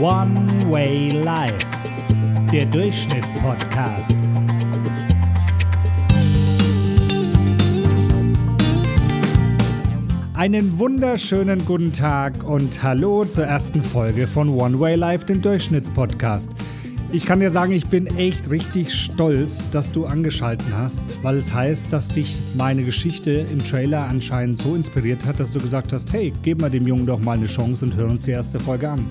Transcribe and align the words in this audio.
One 0.00 0.70
Way 0.70 1.08
Life, 1.24 1.66
der 2.52 2.66
Durchschnittspodcast. 2.66 4.16
Einen 10.34 10.78
wunderschönen 10.78 11.64
guten 11.64 11.92
Tag 11.92 12.44
und 12.44 12.80
hallo 12.80 13.24
zur 13.24 13.46
ersten 13.46 13.82
Folge 13.82 14.28
von 14.28 14.50
One 14.50 14.78
Way 14.78 14.94
Life, 14.94 15.26
dem 15.26 15.42
Durchschnittspodcast. 15.42 16.52
Ich 17.10 17.26
kann 17.26 17.40
dir 17.40 17.50
sagen, 17.50 17.72
ich 17.72 17.86
bin 17.86 18.06
echt 18.18 18.50
richtig 18.50 18.94
stolz, 18.94 19.68
dass 19.70 19.90
du 19.90 20.06
angeschalten 20.06 20.76
hast, 20.76 21.24
weil 21.24 21.36
es 21.36 21.52
heißt, 21.52 21.92
dass 21.92 22.08
dich 22.08 22.38
meine 22.54 22.84
Geschichte 22.84 23.32
im 23.32 23.64
Trailer 23.64 24.06
anscheinend 24.06 24.58
so 24.58 24.76
inspiriert 24.76 25.24
hat, 25.24 25.40
dass 25.40 25.52
du 25.52 25.58
gesagt 25.58 25.92
hast, 25.92 26.12
hey, 26.12 26.32
gib 26.44 26.60
mal 26.60 26.70
dem 26.70 26.86
Jungen 26.86 27.06
doch 27.06 27.18
mal 27.18 27.36
eine 27.36 27.46
Chance 27.46 27.84
und 27.84 27.96
hör 27.96 28.06
uns 28.06 28.26
die 28.26 28.32
erste 28.32 28.60
Folge 28.60 28.90
an. 28.90 29.04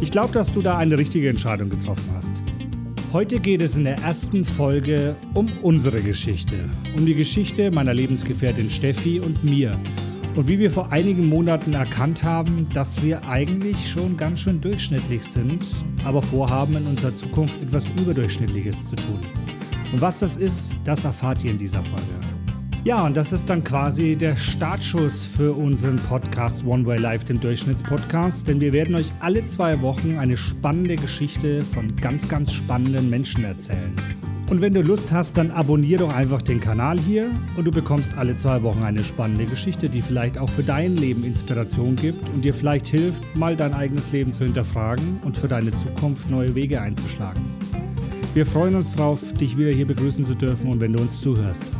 Ich 0.00 0.10
glaube, 0.10 0.32
dass 0.32 0.52
du 0.52 0.60
da 0.60 0.76
eine 0.76 0.98
richtige 0.98 1.28
Entscheidung 1.28 1.70
getroffen 1.70 2.04
hast. 2.14 2.42
Heute 3.12 3.40
geht 3.40 3.62
es 3.62 3.76
in 3.76 3.84
der 3.84 3.96
ersten 3.98 4.44
Folge 4.44 5.16
um 5.32 5.48
unsere 5.62 6.02
Geschichte, 6.02 6.68
um 6.96 7.06
die 7.06 7.14
Geschichte 7.14 7.70
meiner 7.70 7.94
Lebensgefährtin 7.94 8.68
Steffi 8.68 9.20
und 9.20 9.42
mir 9.42 9.74
und 10.34 10.48
wie 10.48 10.58
wir 10.58 10.70
vor 10.70 10.92
einigen 10.92 11.30
Monaten 11.30 11.72
erkannt 11.72 12.22
haben, 12.22 12.68
dass 12.74 13.02
wir 13.02 13.26
eigentlich 13.26 13.88
schon 13.88 14.18
ganz 14.18 14.40
schön 14.40 14.60
durchschnittlich 14.60 15.22
sind, 15.22 15.64
aber 16.04 16.20
vorhaben 16.20 16.76
in 16.76 16.86
unserer 16.86 17.14
Zukunft 17.14 17.60
etwas 17.62 17.88
Überdurchschnittliches 17.88 18.88
zu 18.88 18.96
tun. 18.96 19.20
Und 19.92 20.00
was 20.02 20.18
das 20.18 20.36
ist, 20.36 20.76
das 20.84 21.04
erfahrt 21.04 21.42
ihr 21.42 21.52
in 21.52 21.58
dieser 21.58 21.82
Folge. 21.82 22.35
Ja, 22.86 23.04
und 23.04 23.16
das 23.16 23.32
ist 23.32 23.50
dann 23.50 23.64
quasi 23.64 24.14
der 24.14 24.36
Startschuss 24.36 25.24
für 25.24 25.54
unseren 25.54 25.96
Podcast 25.96 26.64
One 26.64 26.86
Way 26.86 27.00
Life, 27.00 27.24
dem 27.24 27.40
Durchschnittspodcast, 27.40 28.46
denn 28.46 28.60
wir 28.60 28.72
werden 28.72 28.94
euch 28.94 29.12
alle 29.18 29.44
zwei 29.44 29.82
Wochen 29.82 30.18
eine 30.18 30.36
spannende 30.36 30.94
Geschichte 30.94 31.64
von 31.64 31.96
ganz, 31.96 32.28
ganz 32.28 32.52
spannenden 32.52 33.10
Menschen 33.10 33.42
erzählen. 33.42 33.92
Und 34.48 34.60
wenn 34.60 34.72
du 34.72 34.82
Lust 34.82 35.10
hast, 35.10 35.36
dann 35.36 35.50
abonnier 35.50 35.98
doch 35.98 36.14
einfach 36.14 36.42
den 36.42 36.60
Kanal 36.60 36.96
hier 36.96 37.28
und 37.56 37.64
du 37.64 37.72
bekommst 37.72 38.16
alle 38.16 38.36
zwei 38.36 38.62
Wochen 38.62 38.84
eine 38.84 39.02
spannende 39.02 39.46
Geschichte, 39.46 39.88
die 39.88 40.00
vielleicht 40.00 40.38
auch 40.38 40.48
für 40.48 40.62
dein 40.62 40.96
Leben 40.96 41.24
Inspiration 41.24 41.96
gibt 41.96 42.28
und 42.34 42.44
dir 42.44 42.54
vielleicht 42.54 42.86
hilft, 42.86 43.34
mal 43.34 43.56
dein 43.56 43.74
eigenes 43.74 44.12
Leben 44.12 44.32
zu 44.32 44.44
hinterfragen 44.44 45.18
und 45.24 45.36
für 45.36 45.48
deine 45.48 45.72
Zukunft 45.72 46.30
neue 46.30 46.54
Wege 46.54 46.80
einzuschlagen. 46.80 47.42
Wir 48.32 48.46
freuen 48.46 48.76
uns 48.76 48.94
drauf, 48.94 49.18
dich 49.40 49.58
wieder 49.58 49.72
hier 49.72 49.88
begrüßen 49.88 50.24
zu 50.24 50.36
dürfen 50.36 50.70
und 50.70 50.80
wenn 50.80 50.92
du 50.92 51.00
uns 51.00 51.20
zuhörst. 51.20 51.72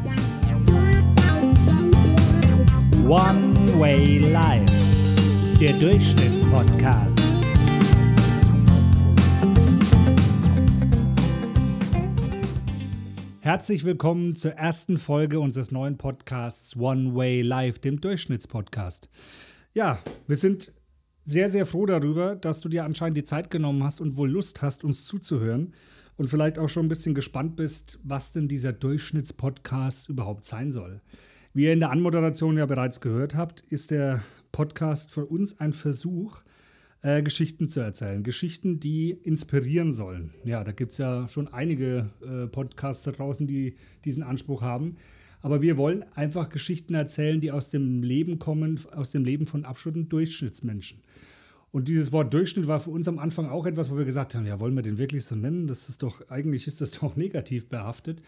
One 3.08 3.54
Way 3.78 4.18
Life, 4.32 4.66
der 5.60 5.74
Durchschnittspodcast. 5.74 7.20
Herzlich 13.38 13.84
willkommen 13.84 14.34
zur 14.34 14.54
ersten 14.54 14.98
Folge 14.98 15.38
unseres 15.38 15.70
neuen 15.70 15.98
Podcasts 15.98 16.76
One 16.76 17.14
Way 17.14 17.42
Life, 17.42 17.78
dem 17.78 18.00
Durchschnittspodcast. 18.00 19.08
Ja, 19.72 20.00
wir 20.26 20.34
sind 20.34 20.74
sehr, 21.24 21.48
sehr 21.48 21.64
froh 21.64 21.86
darüber, 21.86 22.34
dass 22.34 22.60
du 22.60 22.68
dir 22.68 22.84
anscheinend 22.84 23.18
die 23.18 23.24
Zeit 23.24 23.52
genommen 23.52 23.84
hast 23.84 24.00
und 24.00 24.16
wohl 24.16 24.32
Lust 24.32 24.62
hast, 24.62 24.82
uns 24.82 25.04
zuzuhören 25.04 25.74
und 26.16 26.26
vielleicht 26.26 26.58
auch 26.58 26.68
schon 26.68 26.86
ein 26.86 26.88
bisschen 26.88 27.14
gespannt 27.14 27.54
bist, 27.54 28.00
was 28.02 28.32
denn 28.32 28.48
dieser 28.48 28.72
Durchschnittspodcast 28.72 30.08
überhaupt 30.08 30.42
sein 30.42 30.72
soll. 30.72 31.02
Wie 31.56 31.64
ihr 31.64 31.72
in 31.72 31.80
der 31.80 31.90
Anmoderation 31.90 32.58
ja 32.58 32.66
bereits 32.66 33.00
gehört 33.00 33.34
habt, 33.34 33.62
ist 33.70 33.90
der 33.90 34.22
Podcast 34.52 35.10
für 35.10 35.24
uns 35.24 35.58
ein 35.58 35.72
Versuch, 35.72 36.42
äh, 37.00 37.22
Geschichten 37.22 37.70
zu 37.70 37.80
erzählen. 37.80 38.22
Geschichten, 38.22 38.78
die 38.78 39.12
inspirieren 39.12 39.90
sollen. 39.90 40.34
Ja, 40.44 40.62
da 40.64 40.72
gibt 40.72 40.92
es 40.92 40.98
ja 40.98 41.26
schon 41.28 41.48
einige 41.48 42.10
äh, 42.20 42.46
Podcasts 42.46 43.04
da 43.04 43.12
draußen, 43.12 43.46
die 43.46 43.76
diesen 44.04 44.22
Anspruch 44.22 44.60
haben. 44.60 44.96
Aber 45.40 45.62
wir 45.62 45.78
wollen 45.78 46.04
einfach 46.14 46.50
Geschichten 46.50 46.92
erzählen, 46.92 47.40
die 47.40 47.50
aus 47.50 47.70
dem 47.70 48.02
Leben 48.02 48.38
kommen, 48.38 48.78
aus 48.94 49.12
dem 49.12 49.24
Leben 49.24 49.46
von 49.46 49.64
absoluten 49.64 50.10
Durchschnittsmenschen. 50.10 50.98
Und 51.72 51.88
dieses 51.88 52.12
Wort 52.12 52.34
Durchschnitt 52.34 52.66
war 52.66 52.80
für 52.80 52.90
uns 52.90 53.08
am 53.08 53.18
Anfang 53.18 53.48
auch 53.48 53.64
etwas, 53.64 53.90
wo 53.90 53.96
wir 53.96 54.04
gesagt 54.04 54.34
haben, 54.34 54.44
ja, 54.44 54.60
wollen 54.60 54.74
wir 54.74 54.82
den 54.82 54.98
wirklich 54.98 55.24
so 55.24 55.34
nennen? 55.34 55.66
Das 55.68 55.88
ist 55.88 56.02
doch, 56.02 56.28
eigentlich 56.28 56.66
ist 56.66 56.82
das 56.82 56.90
doch 56.90 57.16
negativ 57.16 57.70
behaftet. 57.70 58.20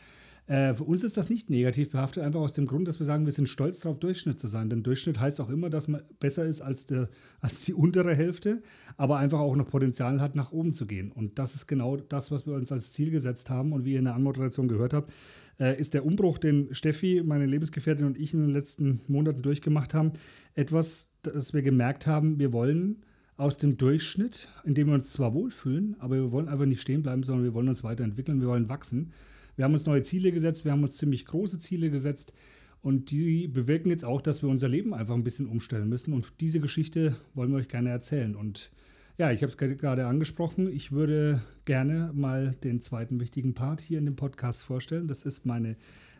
Äh, 0.48 0.72
für 0.72 0.84
uns 0.84 1.04
ist 1.04 1.18
das 1.18 1.28
nicht 1.28 1.50
negativ 1.50 1.90
behaftet, 1.90 2.24
einfach 2.24 2.40
aus 2.40 2.54
dem 2.54 2.66
Grund, 2.66 2.88
dass 2.88 2.98
wir 2.98 3.04
sagen, 3.04 3.26
wir 3.26 3.32
sind 3.32 3.48
stolz 3.48 3.80
darauf, 3.80 3.98
Durchschnitt 3.98 4.38
zu 4.38 4.46
sein. 4.46 4.70
Denn 4.70 4.82
Durchschnitt 4.82 5.20
heißt 5.20 5.40
auch 5.40 5.50
immer, 5.50 5.68
dass 5.68 5.88
man 5.88 6.02
besser 6.20 6.46
ist 6.46 6.62
als, 6.62 6.86
der, 6.86 7.10
als 7.40 7.64
die 7.64 7.74
untere 7.74 8.14
Hälfte, 8.14 8.62
aber 8.96 9.18
einfach 9.18 9.40
auch 9.40 9.56
noch 9.56 9.68
Potenzial 9.68 10.20
hat, 10.20 10.34
nach 10.34 10.50
oben 10.50 10.72
zu 10.72 10.86
gehen. 10.86 11.12
Und 11.12 11.38
das 11.38 11.54
ist 11.54 11.66
genau 11.66 11.98
das, 11.98 12.30
was 12.30 12.46
wir 12.46 12.54
uns 12.54 12.72
als 12.72 12.92
Ziel 12.92 13.10
gesetzt 13.10 13.50
haben. 13.50 13.72
Und 13.72 13.84
wie 13.84 13.92
ihr 13.92 13.98
in 13.98 14.06
der 14.06 14.14
Anmoderation 14.14 14.68
gehört 14.68 14.94
habt, 14.94 15.12
äh, 15.60 15.78
ist 15.78 15.92
der 15.92 16.06
Umbruch, 16.06 16.38
den 16.38 16.74
Steffi, 16.74 17.22
meine 17.22 17.44
Lebensgefährtin 17.44 18.06
und 18.06 18.18
ich 18.18 18.32
in 18.32 18.40
den 18.40 18.50
letzten 18.50 19.02
Monaten 19.06 19.42
durchgemacht 19.42 19.92
haben, 19.92 20.12
etwas, 20.54 21.10
das 21.22 21.52
wir 21.52 21.60
gemerkt 21.60 22.06
haben, 22.06 22.38
wir 22.38 22.54
wollen 22.54 23.02
aus 23.36 23.58
dem 23.58 23.76
Durchschnitt, 23.76 24.48
in 24.64 24.74
dem 24.74 24.88
wir 24.88 24.94
uns 24.94 25.12
zwar 25.12 25.34
wohlfühlen, 25.34 25.94
aber 25.98 26.16
wir 26.16 26.32
wollen 26.32 26.48
einfach 26.48 26.64
nicht 26.64 26.80
stehen 26.80 27.02
bleiben, 27.02 27.22
sondern 27.22 27.44
wir 27.44 27.54
wollen 27.54 27.68
uns 27.68 27.84
weiterentwickeln, 27.84 28.40
wir 28.40 28.48
wollen 28.48 28.68
wachsen. 28.68 29.12
Wir 29.58 29.64
haben 29.64 29.72
uns 29.72 29.86
neue 29.86 30.02
Ziele 30.02 30.30
gesetzt, 30.30 30.64
wir 30.64 30.70
haben 30.70 30.84
uns 30.84 30.98
ziemlich 30.98 31.26
große 31.26 31.58
Ziele 31.58 31.90
gesetzt 31.90 32.32
und 32.80 33.10
die 33.10 33.48
bewirken 33.48 33.90
jetzt 33.90 34.04
auch, 34.04 34.20
dass 34.20 34.40
wir 34.40 34.48
unser 34.48 34.68
Leben 34.68 34.94
einfach 34.94 35.16
ein 35.16 35.24
bisschen 35.24 35.48
umstellen 35.48 35.88
müssen. 35.88 36.12
Und 36.12 36.40
diese 36.40 36.60
Geschichte 36.60 37.16
wollen 37.34 37.50
wir 37.50 37.58
euch 37.58 37.66
gerne 37.66 37.90
erzählen. 37.90 38.36
Und 38.36 38.70
ja, 39.16 39.32
ich 39.32 39.42
habe 39.42 39.50
es 39.50 39.58
gerade 39.58 40.06
angesprochen. 40.06 40.72
Ich 40.72 40.92
würde 40.92 41.42
gerne 41.64 42.12
mal 42.14 42.54
den 42.62 42.80
zweiten 42.80 43.18
wichtigen 43.18 43.54
Part 43.54 43.80
hier 43.80 43.98
in 43.98 44.04
dem 44.04 44.14
Podcast 44.14 44.62
vorstellen. 44.62 45.08
Das 45.08 45.24
ist 45.24 45.44
meine 45.44 45.74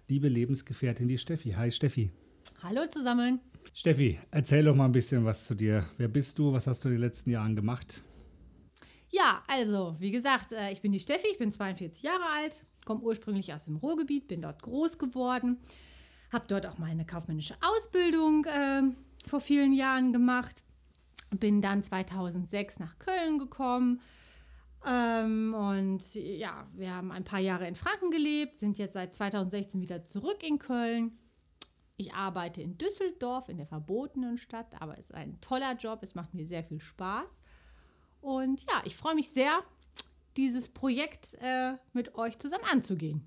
liebe 0.08 0.26
Lebensgefährtin, 0.26 1.06
die 1.06 1.18
Steffi. 1.18 1.50
Hi 1.52 1.70
Steffi. 1.70 2.10
Hallo 2.64 2.80
zusammen. 2.90 3.38
Steffi, 3.72 4.18
erzähl 4.32 4.64
doch 4.64 4.74
mal 4.74 4.86
ein 4.86 4.90
bisschen 4.92 5.24
was 5.24 5.44
zu 5.44 5.54
dir. 5.54 5.86
Wer 5.96 6.08
bist 6.08 6.40
du? 6.40 6.52
Was 6.52 6.66
hast 6.66 6.84
du 6.84 6.88
in 6.88 6.96
den 6.96 7.02
letzten 7.02 7.30
Jahren 7.30 7.54
gemacht? 7.54 8.02
Ja, 9.10 9.44
also, 9.46 9.94
wie 10.00 10.10
gesagt, 10.10 10.50
äh, 10.50 10.72
ich 10.72 10.80
bin 10.80 10.90
die 10.90 10.98
Steffi, 10.98 11.28
ich 11.30 11.38
bin 11.38 11.52
42 11.52 12.02
Jahre 12.02 12.24
alt, 12.34 12.64
komme 12.88 13.02
ursprünglich 13.02 13.52
aus 13.52 13.66
dem 13.66 13.76
Ruhrgebiet, 13.76 14.28
bin 14.28 14.40
dort 14.40 14.62
groß 14.62 14.96
geworden, 14.96 15.58
habe 16.32 16.46
dort 16.48 16.66
auch 16.66 16.78
meine 16.78 17.04
kaufmännische 17.04 17.54
Ausbildung 17.60 18.46
äh, 18.46 18.82
vor 19.26 19.40
vielen 19.40 19.74
Jahren 19.74 20.14
gemacht, 20.14 20.64
bin 21.28 21.60
dann 21.60 21.82
2006 21.82 22.78
nach 22.78 22.98
Köln 22.98 23.38
gekommen. 23.38 24.00
Ähm, 24.86 25.52
und 25.52 26.14
ja, 26.14 26.66
wir 26.72 26.94
haben 26.94 27.12
ein 27.12 27.24
paar 27.24 27.40
Jahre 27.40 27.68
in 27.68 27.74
Franken 27.74 28.10
gelebt, 28.10 28.56
sind 28.58 28.78
jetzt 28.78 28.94
seit 28.94 29.14
2016 29.14 29.82
wieder 29.82 30.06
zurück 30.06 30.42
in 30.42 30.58
Köln. 30.58 31.18
Ich 31.98 32.14
arbeite 32.14 32.62
in 32.62 32.78
Düsseldorf, 32.78 33.50
in 33.50 33.58
der 33.58 33.66
verbotenen 33.66 34.38
Stadt, 34.38 34.80
aber 34.80 34.94
es 34.94 35.10
ist 35.10 35.14
ein 35.14 35.38
toller 35.42 35.74
Job, 35.74 35.98
es 36.02 36.14
macht 36.14 36.32
mir 36.32 36.46
sehr 36.46 36.64
viel 36.64 36.80
Spaß. 36.80 37.28
Und 38.22 38.62
ja, 38.62 38.80
ich 38.86 38.96
freue 38.96 39.14
mich 39.14 39.28
sehr, 39.28 39.62
dieses 40.38 40.68
Projekt 40.70 41.36
äh, 41.42 41.72
mit 41.92 42.14
euch 42.14 42.38
zusammen 42.38 42.64
anzugehen. 42.72 43.22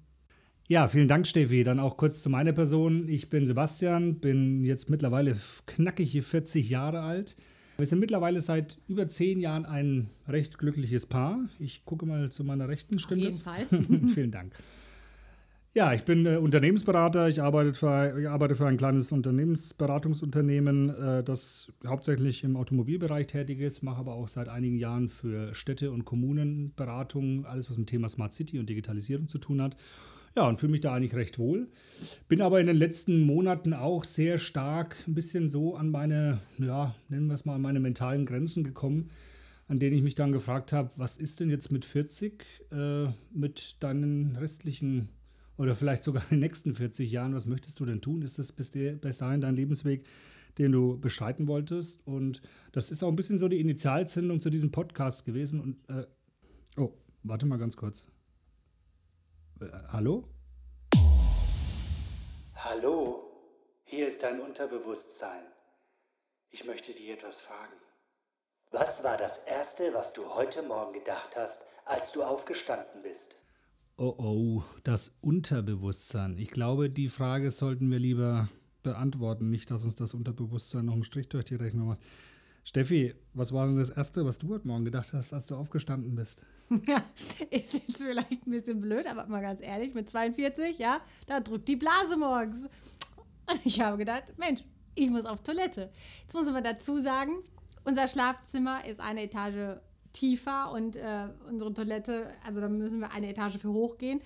Ja, 0.67 0.88
vielen 0.88 1.09
Dank, 1.09 1.27
Steffi. 1.27 1.63
Dann 1.63 1.79
auch 1.79 1.97
kurz 1.97 2.22
zu 2.22 2.29
meiner 2.29 2.53
Person. 2.53 3.09
Ich 3.09 3.29
bin 3.29 3.45
Sebastian, 3.45 4.19
bin 4.19 4.63
jetzt 4.63 4.89
mittlerweile 4.89 5.35
knackige 5.66 6.22
40 6.22 6.69
Jahre 6.69 7.01
alt. 7.01 7.35
Wir 7.77 7.85
sind 7.85 7.99
mittlerweile 7.99 8.39
seit 8.41 8.79
über 8.88 9.07
zehn 9.07 9.39
Jahren 9.39 9.66
ein 9.66 10.09
recht 10.27 10.57
glückliches 10.57 11.05
Paar. 11.05 11.39
Ich 11.59 11.83
gucke 11.83 12.05
mal 12.05 12.31
zu 12.31 12.44
meiner 12.44 12.69
rechten 12.69 12.99
Stimme. 12.99 13.28
Auf 13.28 13.33
jeden 13.33 13.41
Fall. 13.41 14.09
vielen 14.13 14.31
Dank. 14.31 14.53
Ja, 15.74 15.94
ich 15.94 16.04
bin 16.04 16.26
äh, 16.26 16.36
Unternehmensberater. 16.36 17.30
Ich 17.30 17.42
arbeite, 17.42 17.74
für, 17.74 18.20
ich 18.20 18.28
arbeite 18.28 18.56
für 18.56 18.68
ein 18.68 18.76
kleines 18.76 19.14
Unternehmensberatungsunternehmen, 19.14 20.90
äh, 20.90 21.24
das 21.24 21.72
hauptsächlich 21.88 22.44
im 22.44 22.58
Automobilbereich 22.58 23.28
tätig 23.28 23.62
ist, 23.62 23.82
mache 23.82 24.00
aber 24.00 24.16
auch 24.16 24.28
seit 24.28 24.50
einigen 24.50 24.76
Jahren 24.76 25.08
für 25.08 25.53
Städte 25.53 25.91
und 25.91 26.03
Kommunen 26.03 26.73
Beratung, 26.76 27.46
alles 27.46 27.70
was 27.70 27.78
mit 27.78 27.88
dem 27.88 27.91
Thema 27.91 28.09
Smart 28.09 28.34
City 28.34 28.59
und 28.59 28.70
Digitalisierung 28.70 29.29
zu 29.29 29.38
tun 29.38 29.62
hat. 29.62 29.78
Ja, 30.35 30.46
und 30.46 30.59
fühle 30.59 30.73
mich 30.73 30.82
da 30.82 30.94
eigentlich 30.94 31.16
recht 31.16 31.40
wohl. 31.40 31.70
Bin 32.28 32.41
aber 32.41 32.59
in 32.59 32.67
den 32.67 32.76
letzten 32.76 33.22
Monaten 33.22 33.74
auch 33.74 34.03
sehr 34.03 34.40
stark 34.40 34.97
ein 35.08 35.14
bisschen 35.14 35.50
so 35.50 35.78
an 35.78 35.90
meine, 35.90 36.40
ja, 36.58 36.96
nennen 37.08 37.28
wir 37.28 37.35
es 37.35 37.46
mal, 37.46 37.56
an 37.56 37.62
meine 37.62 37.79
mentalen 37.79 38.26
Grenzen 38.26 38.66
gekommen, 38.66 39.09
an 39.70 39.79
denen 39.79 39.96
ich 39.96 40.03
mich 40.03 40.16
dann 40.16 40.34
gefragt 40.34 40.74
habe, 40.74 40.90
was 40.97 41.17
ist 41.17 41.40
denn 41.40 41.50
jetzt 41.50 41.72
mit 41.72 41.85
40 41.85 42.46
äh, 42.74 43.06
mit 43.34 43.82
deinen 43.82 44.35
restlichen 44.35 45.08
oder 45.61 45.75
vielleicht 45.75 46.03
sogar 46.03 46.23
in 46.23 46.29
den 46.29 46.40
nächsten 46.40 46.73
40 46.73 47.11
Jahren, 47.11 47.35
was 47.35 47.46
möchtest 47.46 47.79
du 47.79 47.85
denn 47.85 48.02
tun? 48.02 48.23
Ist 48.23 48.40
das 48.40 48.52
bis, 48.52 48.72
bis 48.72 49.17
dahin 49.19 49.41
dein 49.41 49.55
Lebensweg, 49.55 50.08
den 50.58 50.72
du 50.72 50.99
beschreiten 50.99 51.47
wolltest? 51.47 52.02
Und 52.08 52.41
das 52.72 52.90
ist 52.90 53.03
auch 53.03 53.09
ein 53.09 53.16
bisschen 53.16 53.37
so 53.37 53.47
die 53.47 53.59
Initialzündung 53.59 54.41
zu 54.41 54.49
diesem 54.49 54.72
Podcast 54.72 55.23
gewesen. 55.23 55.61
Und 55.61 55.96
äh, 55.96 56.08
oh, 56.78 56.93
warte 57.22 57.46
mal 57.46 57.59
ganz 57.59 57.78
kurz. 57.78 58.08
Äh, 59.59 59.67
hallo? 59.90 60.28
Hallo, 62.55 63.31
hier 63.84 64.07
ist 64.07 64.23
dein 64.23 64.41
Unterbewusstsein. 64.41 65.43
Ich 66.49 66.66
möchte 66.66 66.91
dich 66.91 67.07
etwas 67.07 67.40
fragen. 67.40 67.73
Was 68.72 69.03
war 69.03 69.17
das 69.17 69.37
Erste, 69.46 69.93
was 69.93 70.11
du 70.14 70.25
heute 70.25 70.64
Morgen 70.64 70.93
gedacht 70.93 71.35
hast, 71.35 71.59
als 71.85 72.11
du 72.14 72.23
aufgestanden 72.23 73.03
bist? 73.03 73.37
Oh 74.03 74.16
oh, 74.18 74.64
das 74.84 75.14
Unterbewusstsein. 75.22 76.36
Ich 76.40 76.50
glaube, 76.50 76.90
die 76.90 77.08
Frage 77.08 77.52
sollten 77.52 77.92
wir 77.92 78.00
lieber 78.00 78.50
beantworten, 78.82 79.52
nicht, 79.52 79.70
dass 79.70 79.84
uns 79.84 79.94
das 79.94 80.16
Unterbewusstsein 80.16 80.86
noch 80.86 80.94
einen 80.94 81.03
Strich 81.03 81.30
durch 81.30 81.46
die 81.46 81.53
Rechnung 81.53 81.90
macht. 81.90 82.00
Steffi, 82.64 83.14
was 83.36 83.53
war 83.53 83.68
denn 83.68 83.78
das 83.78 83.92
Erste, 83.92 84.26
was 84.26 84.40
du 84.40 84.50
heute 84.50 84.68
Morgen 84.68 84.86
gedacht 84.86 85.14
hast, 85.14 85.34
als 85.34 85.46
du 85.46 85.56
aufgestanden 85.56 86.16
bist? 86.16 86.44
Ja, 86.88 87.03
ist 87.52 87.74
jetzt 87.74 88.02
vielleicht 88.02 88.48
ein 88.48 88.50
bisschen 88.50 88.82
blöd, 88.82 89.06
aber 89.06 89.28
mal 89.28 89.40
ganz 89.40 89.62
ehrlich, 89.62 89.94
mit 89.94 90.09
42, 90.09 90.80
ja, 90.80 91.00
da 91.28 91.40
drückt 91.40 91.68
die 91.68 91.76
Blase 91.76 92.18
morgens. 92.18 92.70
Und 93.46 93.64
ich 93.66 93.82
habe 93.82 94.00
gedacht, 94.00 94.34
Mensch, 94.38 94.64
ich 94.96 95.12
muss 95.12 95.26
auf 95.26 95.44
Toilette. 95.44 95.92
Jetzt 96.24 96.34
muss 96.34 96.50
man 96.50 96.64
dazu 96.64 96.98
sagen, 96.98 97.34
unser 97.84 98.08
Schlafzimmer 98.08 98.84
ist 98.84 99.00
eine 99.00 99.22
Etage 99.22 99.80
tiefer 100.13 100.72
und 100.72 100.96
äh, 100.96 101.28
unsere 101.49 101.73
Toilette, 101.73 102.34
also 102.46 102.61
da 102.61 102.69
müssen 102.69 102.99
wir 102.99 103.11
eine 103.11 103.29
Etage 103.29 103.58
für 103.58 103.72
hochgehen. 103.72 104.22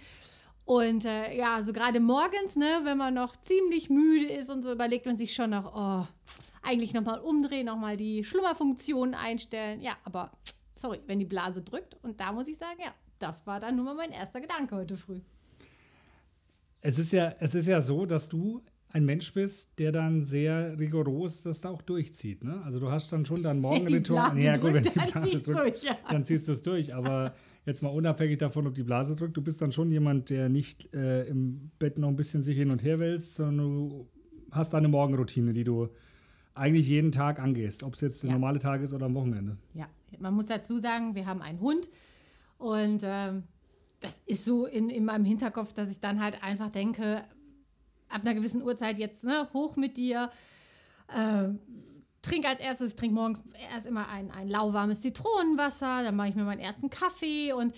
Und 0.65 1.05
äh, 1.05 1.37
ja, 1.37 1.61
so 1.61 1.73
gerade 1.73 1.99
morgens, 1.99 2.55
ne, 2.55 2.81
wenn 2.83 2.97
man 2.97 3.13
noch 3.13 3.35
ziemlich 3.37 3.89
müde 3.89 4.25
ist 4.25 4.49
und 4.49 4.63
so, 4.63 4.71
überlegt 4.71 5.05
man 5.05 5.15
sich 5.15 5.33
schon 5.33 5.51
noch, 5.51 5.75
oh, 5.75 6.07
eigentlich 6.63 6.93
nochmal 6.93 7.19
umdrehen, 7.19 7.67
nochmal 7.67 7.97
die 7.97 8.23
Schlummerfunktion 8.23 9.13
einstellen. 9.13 9.79
Ja, 9.81 9.95
aber 10.03 10.31
sorry, 10.73 11.01
wenn 11.05 11.19
die 11.19 11.25
Blase 11.25 11.61
drückt. 11.61 11.97
Und 12.03 12.19
da 12.19 12.31
muss 12.31 12.47
ich 12.47 12.57
sagen, 12.57 12.79
ja, 12.83 12.93
das 13.19 13.45
war 13.45 13.59
dann 13.59 13.75
nur 13.75 13.85
mal 13.85 13.95
mein 13.95 14.11
erster 14.11 14.41
Gedanke 14.41 14.75
heute 14.75 14.97
früh. 14.97 15.21
Es 16.81 16.99
ist 16.99 17.13
ja, 17.13 17.35
es 17.39 17.55
ist 17.55 17.67
ja 17.67 17.81
so, 17.81 18.05
dass 18.05 18.27
du 18.27 18.61
ein 18.95 19.03
Mensch 19.03 19.33
bist, 19.33 19.77
der 19.77 19.91
dann 19.91 20.21
sehr 20.21 20.79
rigoros 20.79 21.43
das 21.43 21.59
da 21.59 21.69
auch 21.69 21.81
durchzieht. 21.81 22.45
Ne? 22.45 22.61
Also 22.63 22.79
du 22.79 22.89
hast 22.89 23.11
dann 23.11 23.25
schon 23.25 23.43
dein 23.43 23.59
Morgenritual. 23.59 24.37
Ja, 24.37 24.55
gut, 24.55 24.73
wenn 24.73 24.83
die 24.83 24.89
Blase 24.89 25.43
drückt, 25.43 25.47
durch, 25.47 25.83
ja. 25.83 25.97
dann 26.09 26.23
ziehst 26.23 26.47
du 26.47 26.53
es 26.53 26.61
durch. 26.61 26.95
Aber 26.95 27.35
jetzt 27.65 27.83
mal 27.83 27.89
unabhängig 27.89 28.37
davon, 28.37 28.65
ob 28.67 28.73
die 28.73 28.83
Blase 28.83 29.17
drückt, 29.17 29.35
du 29.35 29.41
bist 29.41 29.61
dann 29.61 29.73
schon 29.73 29.91
jemand, 29.91 30.29
der 30.29 30.47
nicht 30.47 30.93
äh, 30.93 31.25
im 31.25 31.71
Bett 31.77 31.99
noch 31.99 32.07
ein 32.07 32.15
bisschen 32.15 32.41
sich 32.41 32.55
hin 32.55 32.71
und 32.71 32.83
her 32.83 32.97
wälzt, 32.99 33.35
sondern 33.35 33.57
du 33.57 34.07
hast 34.51 34.73
eine 34.73 34.87
Morgenroutine, 34.87 35.51
die 35.51 35.65
du 35.65 35.89
eigentlich 36.53 36.87
jeden 36.87 37.11
Tag 37.11 37.39
angehst, 37.39 37.83
ob 37.83 37.95
es 37.95 38.01
jetzt 38.01 38.23
der 38.23 38.29
ja. 38.29 38.35
normale 38.35 38.59
Tag 38.59 38.81
ist 38.81 38.93
oder 38.93 39.07
am 39.07 39.15
Wochenende. 39.15 39.57
Ja, 39.73 39.89
man 40.19 40.33
muss 40.33 40.47
dazu 40.47 40.77
sagen, 40.77 41.15
wir 41.15 41.25
haben 41.25 41.41
einen 41.41 41.59
Hund 41.59 41.89
und 42.57 43.01
ähm, 43.03 43.43
das 43.99 44.21
ist 44.25 44.45
so 44.45 44.65
in, 44.65 44.89
in 44.89 45.03
meinem 45.03 45.25
Hinterkopf, 45.25 45.73
dass 45.73 45.91
ich 45.91 45.99
dann 45.99 46.21
halt 46.21 46.43
einfach 46.43 46.69
denke, 46.69 47.25
ab 48.15 48.21
einer 48.21 48.33
gewissen 48.33 48.63
Uhrzeit 48.63 48.97
jetzt 48.97 49.23
ne, 49.23 49.47
hoch 49.53 49.75
mit 49.75 49.97
dir. 49.97 50.31
Äh, 51.07 51.49
trink 52.21 52.45
als 52.45 52.59
erstes, 52.59 52.95
trink 52.95 53.13
morgens 53.13 53.43
erst 53.71 53.85
immer 53.85 54.07
ein, 54.07 54.31
ein 54.31 54.47
lauwarmes 54.47 55.01
Zitronenwasser, 55.01 56.03
dann 56.03 56.15
mache 56.15 56.29
ich 56.29 56.35
mir 56.35 56.43
meinen 56.43 56.59
ersten 56.59 56.89
Kaffee 56.89 57.53
und 57.53 57.75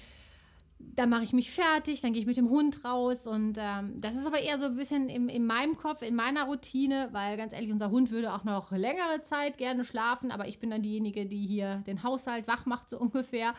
dann 0.80 1.10
mache 1.10 1.24
ich 1.24 1.34
mich 1.34 1.52
fertig, 1.52 2.02
dann 2.02 2.14
gehe 2.14 2.22
ich 2.22 2.28
mit 2.28 2.38
dem 2.38 2.50
Hund 2.50 2.86
raus 2.86 3.26
und 3.26 3.58
ähm, 3.60 4.00
das 4.00 4.16
ist 4.16 4.28
aber 4.28 4.40
eher 4.40 4.60
so 4.60 4.66
ein 4.66 4.76
bisschen 4.76 5.10
in, 5.10 5.28
in 5.28 5.46
meinem 5.46 5.76
Kopf, 5.76 6.04
in 6.04 6.16
meiner 6.16 6.46
Routine, 6.46 7.10
weil 7.12 7.36
ganz 7.36 7.54
ehrlich, 7.54 7.72
unser 7.72 7.90
Hund 7.90 8.12
würde 8.12 8.32
auch 8.34 8.44
noch 8.44 8.72
längere 8.72 9.24
Zeit 9.24 9.58
gerne 9.58 9.84
schlafen, 9.84 10.32
aber 10.32 10.48
ich 10.48 10.60
bin 10.60 10.70
dann 10.70 10.84
diejenige, 10.84 11.26
die 11.26 11.46
hier 11.46 11.84
den 11.88 12.04
Haushalt 12.04 12.48
wach 12.48 12.66
macht, 12.66 12.90
so 12.90 13.00
ungefähr. 13.00 13.54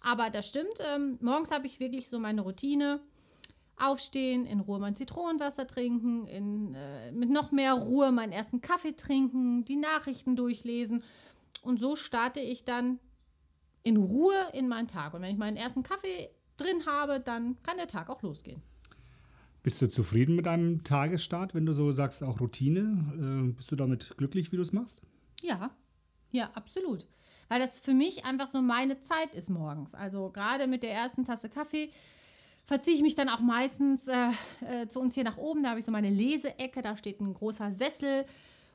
Aber 0.00 0.30
das 0.30 0.48
stimmt, 0.48 0.80
ähm, 0.94 1.18
morgens 1.20 1.50
habe 1.50 1.66
ich 1.66 1.80
wirklich 1.80 2.08
so 2.08 2.18
meine 2.18 2.40
Routine 2.40 3.00
aufstehen, 3.80 4.44
in 4.44 4.60
Ruhe 4.60 4.78
mein 4.78 4.96
Zitronenwasser 4.96 5.66
trinken, 5.66 6.26
in, 6.26 6.74
äh, 6.74 7.12
mit 7.12 7.30
noch 7.30 7.52
mehr 7.52 7.74
Ruhe 7.74 8.12
meinen 8.12 8.32
ersten 8.32 8.60
Kaffee 8.60 8.92
trinken, 8.92 9.64
die 9.64 9.76
Nachrichten 9.76 10.36
durchlesen. 10.36 11.02
Und 11.62 11.80
so 11.80 11.96
starte 11.96 12.40
ich 12.40 12.64
dann 12.64 12.98
in 13.82 13.96
Ruhe 13.96 14.36
in 14.52 14.68
meinen 14.68 14.88
Tag. 14.88 15.14
Und 15.14 15.22
wenn 15.22 15.32
ich 15.32 15.38
meinen 15.38 15.56
ersten 15.56 15.82
Kaffee 15.82 16.30
drin 16.56 16.86
habe, 16.86 17.20
dann 17.20 17.56
kann 17.62 17.76
der 17.76 17.88
Tag 17.88 18.10
auch 18.10 18.22
losgehen. 18.22 18.62
Bist 19.62 19.82
du 19.82 19.88
zufrieden 19.88 20.36
mit 20.36 20.46
deinem 20.46 20.84
Tagesstart, 20.84 21.54
wenn 21.54 21.66
du 21.66 21.74
so 21.74 21.92
sagst, 21.92 22.22
auch 22.22 22.40
Routine? 22.40 23.48
Äh, 23.50 23.52
bist 23.52 23.70
du 23.70 23.76
damit 23.76 24.14
glücklich, 24.16 24.52
wie 24.52 24.56
du 24.56 24.62
es 24.62 24.72
machst? 24.72 25.02
Ja, 25.42 25.70
ja, 26.30 26.50
absolut. 26.54 27.06
Weil 27.48 27.60
das 27.60 27.80
für 27.80 27.92
mich 27.94 28.24
einfach 28.24 28.48
so 28.48 28.62
meine 28.62 29.00
Zeit 29.00 29.34
ist 29.34 29.50
morgens. 29.50 29.94
Also 29.94 30.30
gerade 30.30 30.66
mit 30.66 30.82
der 30.82 30.92
ersten 30.92 31.24
Tasse 31.24 31.48
Kaffee 31.48 31.90
verziehe 32.64 32.94
ich 32.94 33.02
mich 33.02 33.14
dann 33.14 33.28
auch 33.28 33.40
meistens 33.40 34.06
äh, 34.06 34.30
äh, 34.60 34.86
zu 34.88 35.00
uns 35.00 35.14
hier 35.14 35.24
nach 35.24 35.36
oben. 35.36 35.62
Da 35.62 35.70
habe 35.70 35.80
ich 35.80 35.84
so 35.84 35.92
meine 35.92 36.10
Leseecke, 36.10 36.82
da 36.82 36.96
steht 36.96 37.20
ein 37.20 37.34
großer 37.34 37.70
Sessel 37.70 38.24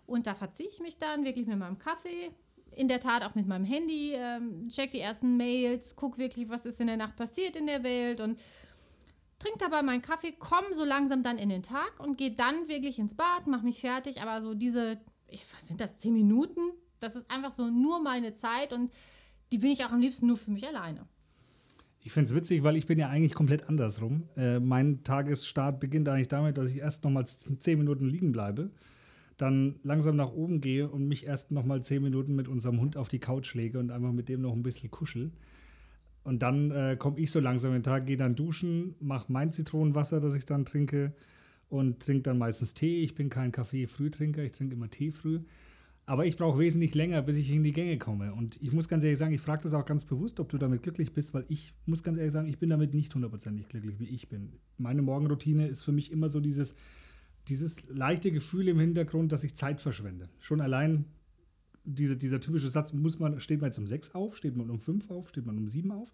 und 0.06 0.28
da 0.28 0.36
verziehe 0.36 0.70
ich 0.70 0.80
mich 0.80 0.98
dann 0.98 1.24
wirklich 1.24 1.48
mit 1.48 1.58
meinem 1.58 1.78
Kaffee. 1.78 2.32
In 2.72 2.88
der 2.90 3.00
Tat 3.00 3.24
auch 3.24 3.36
mit 3.36 3.48
meinem 3.48 3.64
Handy, 3.64 4.14
ähm, 4.14 4.68
check 4.68 4.92
die 4.92 5.00
ersten 5.00 5.38
Mails, 5.38 5.96
guck 5.96 6.18
wirklich, 6.18 6.50
was 6.50 6.66
ist 6.66 6.82
in 6.82 6.88
der 6.88 6.98
Nacht 6.98 7.16
passiert 7.16 7.56
in 7.56 7.68
der 7.68 7.84
Welt 7.84 8.20
und 8.20 8.38
trinke 9.40 9.60
dabei 9.60 9.82
meinen 9.82 10.02
Kaffee, 10.02 10.34
komme 10.34 10.74
so 10.74 10.84
langsam 10.84 11.24
dann 11.24 11.38
in 11.38 11.50
den 11.50 11.64
Tag 11.64 11.94
und 12.00 12.18
gehe 12.18 12.32
dann 12.32 12.68
wirklich 12.68 13.00
ins 13.00 13.16
Bad, 13.16 13.48
mache 13.48 13.64
mich 13.64 13.80
fertig. 13.80 14.22
Aber 14.22 14.42
so 14.42 14.54
diese, 14.54 15.00
ich, 15.28 15.46
was 15.54 15.68
sind 15.68 15.80
das, 15.80 15.98
zehn 15.98 16.14
Minuten? 16.14 16.60
Das 17.00 17.16
ist 17.16 17.30
einfach 17.30 17.52
so 17.52 17.70
nur 17.70 18.02
meine 18.02 18.34
Zeit 18.34 18.74
und 18.74 18.92
die 19.52 19.58
bin 19.58 19.72
ich 19.72 19.86
auch 19.86 19.92
am 19.92 20.02
liebsten 20.02 20.28
nur 20.28 20.38
für 20.38 20.52
mich 20.52 20.68
alleine. 20.68 21.08
Ich 22.06 22.12
finde 22.12 22.30
es 22.30 22.36
witzig, 22.36 22.64
weil 22.64 22.76
ich 22.76 22.86
bin 22.86 23.00
ja 23.00 23.10
eigentlich 23.10 23.34
komplett 23.34 23.68
andersrum. 23.68 24.30
Äh, 24.38 24.60
mein 24.60 25.04
Tagesstart 25.04 25.80
beginnt 25.80 26.08
eigentlich 26.08 26.28
damit, 26.28 26.56
dass 26.56 26.70
ich 26.70 26.78
erst 26.78 27.04
noch 27.04 27.10
mal 27.10 27.26
zehn 27.26 27.80
Minuten 27.80 28.06
liegen 28.06 28.32
bleibe, 28.32 28.70
dann 29.38 29.80
langsam 29.82 30.16
nach 30.16 30.32
oben 30.32 30.62
gehe 30.62 30.88
und 30.88 31.08
mich 31.08 31.26
erst 31.26 31.50
noch 31.50 31.66
mal 31.66 31.82
zehn 31.84 32.04
Minuten 32.04 32.36
mit 32.36 32.48
unserem 32.48 32.80
Hund 32.80 32.96
auf 32.96 33.08
die 33.08 33.18
Couch 33.18 33.56
lege 33.56 33.80
und 33.80 33.90
einfach 33.90 34.12
mit 34.12 34.30
dem 34.30 34.42
noch 34.42 34.54
ein 34.54 34.62
bisschen 34.62 34.92
kuschel. 34.92 35.32
Und 36.24 36.44
dann 36.44 36.70
äh, 36.70 36.96
komme 36.96 37.18
ich 37.20 37.32
so 37.32 37.40
langsam 37.40 37.72
in 37.72 37.78
den 37.78 37.84
Tag, 37.84 38.06
gehe 38.06 38.18
dann 38.18 38.36
duschen, 38.36 38.94
mache 39.00 39.32
mein 39.32 39.52
Zitronenwasser, 39.52 40.22
das 40.22 40.36
ich 40.36 40.46
dann 40.46 40.64
trinke 40.64 41.12
und 41.70 42.06
trinke 42.06 42.22
dann 42.22 42.38
meistens 42.38 42.76
Tee. 42.76 43.02
Ich 43.02 43.16
bin 43.16 43.32
kein 43.32 43.52
Kaffee-Frühtrinker, 43.52 44.44
ich 44.44 44.52
trinke 44.52 44.76
immer 44.76 44.92
Tee 44.92 45.10
früh. 45.10 45.40
Aber 46.08 46.26
ich 46.26 46.38
brauche 46.38 46.60
wesentlich 46.60 46.94
länger, 46.94 47.24
bis 47.24 47.36
ich 47.38 47.50
in 47.50 47.64
die 47.64 47.72
Gänge 47.72 47.98
komme. 47.98 48.34
Und 48.34 48.62
ich 48.62 48.72
muss 48.72 48.88
ganz 48.88 49.04
ehrlich 49.04 49.18
sagen, 49.18 49.34
ich 49.34 49.42
frage 49.42 49.64
das 49.64 49.74
auch 49.74 49.86
ganz 49.86 50.06
bewusst, 50.06 50.40
ob 50.40 50.50
du 50.50 50.60
damit 50.60 50.84
glücklich 50.84 51.14
bist, 51.14 51.34
weil 51.34 51.46
ich 51.48 51.74
muss 51.88 52.04
ganz 52.04 52.20
ehrlich 52.20 52.34
sagen, 52.34 52.48
ich 52.48 52.60
bin 52.60 52.70
damit 52.70 52.94
nicht 52.94 53.14
hundertprozentig 53.16 53.68
glücklich, 53.70 54.00
wie 54.00 54.10
ich 54.10 54.30
bin. 54.30 54.54
Meine 54.78 55.02
Morgenroutine 55.02 55.68
ist 55.68 55.82
für 55.82 55.92
mich 55.92 56.12
immer 56.12 56.30
so 56.30 56.40
dieses, 56.40 56.76
dieses 57.48 57.90
leichte 57.90 58.32
Gefühl 58.32 58.68
im 58.68 58.80
Hintergrund, 58.80 59.32
dass 59.32 59.44
ich 59.44 59.56
Zeit 59.56 59.82
verschwende. 59.82 60.30
Schon 60.40 60.62
allein 60.62 61.06
diese, 61.86 62.18
dieser 62.18 62.40
typische 62.40 62.70
Satz, 62.70 62.94
muss 62.94 63.18
man, 63.18 63.40
steht 63.40 63.62
man 63.62 63.70
jetzt 63.70 63.80
um 63.80 63.88
sechs 63.88 64.14
auf, 64.14 64.38
steht 64.38 64.56
man 64.56 64.70
um 64.70 64.80
fünf 64.80 65.10
auf, 65.10 65.30
steht 65.30 65.46
man 65.48 65.58
um 65.58 65.68
sieben 65.68 65.92
auf. 65.92 66.12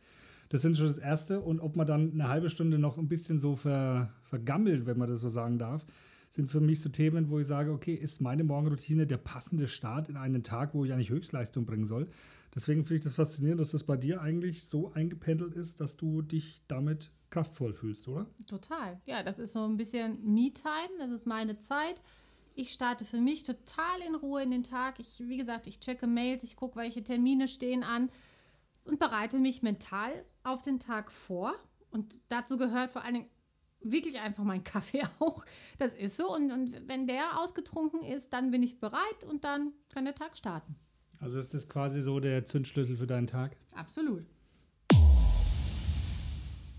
Das 0.47 0.61
sind 0.61 0.77
schon 0.77 0.87
das 0.87 0.97
Erste. 0.97 1.41
Und 1.41 1.59
ob 1.59 1.75
man 1.75 1.87
dann 1.87 2.13
eine 2.13 2.27
halbe 2.27 2.49
Stunde 2.49 2.77
noch 2.77 2.97
ein 2.97 3.07
bisschen 3.07 3.39
so 3.39 3.55
ver, 3.55 4.13
vergammelt, 4.23 4.85
wenn 4.85 4.97
man 4.97 5.09
das 5.09 5.21
so 5.21 5.29
sagen 5.29 5.57
darf, 5.57 5.85
sind 6.31 6.47
für 6.47 6.61
mich 6.61 6.79
so 6.79 6.89
Themen, 6.89 7.29
wo 7.29 7.39
ich 7.39 7.47
sage, 7.47 7.71
okay, 7.71 7.93
ist 7.93 8.21
meine 8.21 8.45
Morgenroutine 8.45 9.05
der 9.05 9.17
passende 9.17 9.67
Start 9.67 10.07
in 10.07 10.15
einen 10.15 10.43
Tag, 10.43 10.73
wo 10.73 10.85
ich 10.85 10.93
eigentlich 10.93 11.09
Höchstleistung 11.09 11.65
bringen 11.65 11.85
soll. 11.85 12.07
Deswegen 12.55 12.83
finde 12.83 12.99
ich 12.99 13.03
das 13.03 13.15
faszinierend, 13.15 13.59
dass 13.59 13.71
das 13.71 13.83
bei 13.83 13.97
dir 13.97 14.21
eigentlich 14.21 14.63
so 14.63 14.93
eingependelt 14.93 15.53
ist, 15.53 15.81
dass 15.81 15.97
du 15.97 16.21
dich 16.21 16.61
damit 16.67 17.11
kraftvoll 17.29 17.73
fühlst, 17.73 18.07
oder? 18.07 18.27
Total. 18.47 19.01
Ja, 19.05 19.23
das 19.23 19.39
ist 19.39 19.51
so 19.51 19.65
ein 19.65 19.75
bisschen 19.75 20.19
Me-Time, 20.23 20.99
das 20.99 21.11
ist 21.11 21.27
meine 21.27 21.59
Zeit. 21.59 22.01
Ich 22.55 22.71
starte 22.71 23.03
für 23.03 23.19
mich 23.19 23.43
total 23.43 24.01
in 24.07 24.15
Ruhe 24.15 24.41
in 24.41 24.51
den 24.51 24.63
Tag. 24.63 24.99
Ich, 24.99 25.21
wie 25.25 25.37
gesagt, 25.37 25.67
ich 25.67 25.79
checke 25.79 26.07
Mails, 26.07 26.43
ich 26.43 26.55
gucke, 26.55 26.77
welche 26.77 27.03
Termine 27.03 27.49
stehen 27.49 27.83
an 27.83 28.09
und 28.85 28.99
bereite 28.99 29.39
mich 29.39 29.63
mental 29.63 30.11
auf 30.43 30.61
den 30.61 30.79
Tag 30.79 31.11
vor. 31.11 31.53
Und 31.91 32.19
dazu 32.29 32.57
gehört 32.57 32.91
vor 32.91 33.03
allen 33.03 33.15
Dingen 33.15 33.29
wirklich 33.83 34.19
einfach 34.19 34.43
meinen 34.43 34.63
Kaffee 34.63 35.03
auch. 35.19 35.45
Das 35.79 35.93
ist 35.95 36.17
so. 36.17 36.33
Und, 36.33 36.51
und 36.51 36.87
wenn 36.87 37.07
der 37.07 37.39
ausgetrunken 37.39 38.03
ist, 38.03 38.33
dann 38.33 38.51
bin 38.51 38.63
ich 38.63 38.79
bereit 38.79 39.23
und 39.27 39.43
dann 39.43 39.73
kann 39.93 40.05
der 40.05 40.15
Tag 40.15 40.37
starten. 40.37 40.75
Also 41.19 41.39
ist 41.39 41.53
das 41.53 41.69
quasi 41.69 42.01
so 42.01 42.19
der 42.19 42.45
Zündschlüssel 42.45 42.97
für 42.97 43.07
deinen 43.07 43.27
Tag? 43.27 43.55
Absolut. 43.75 44.25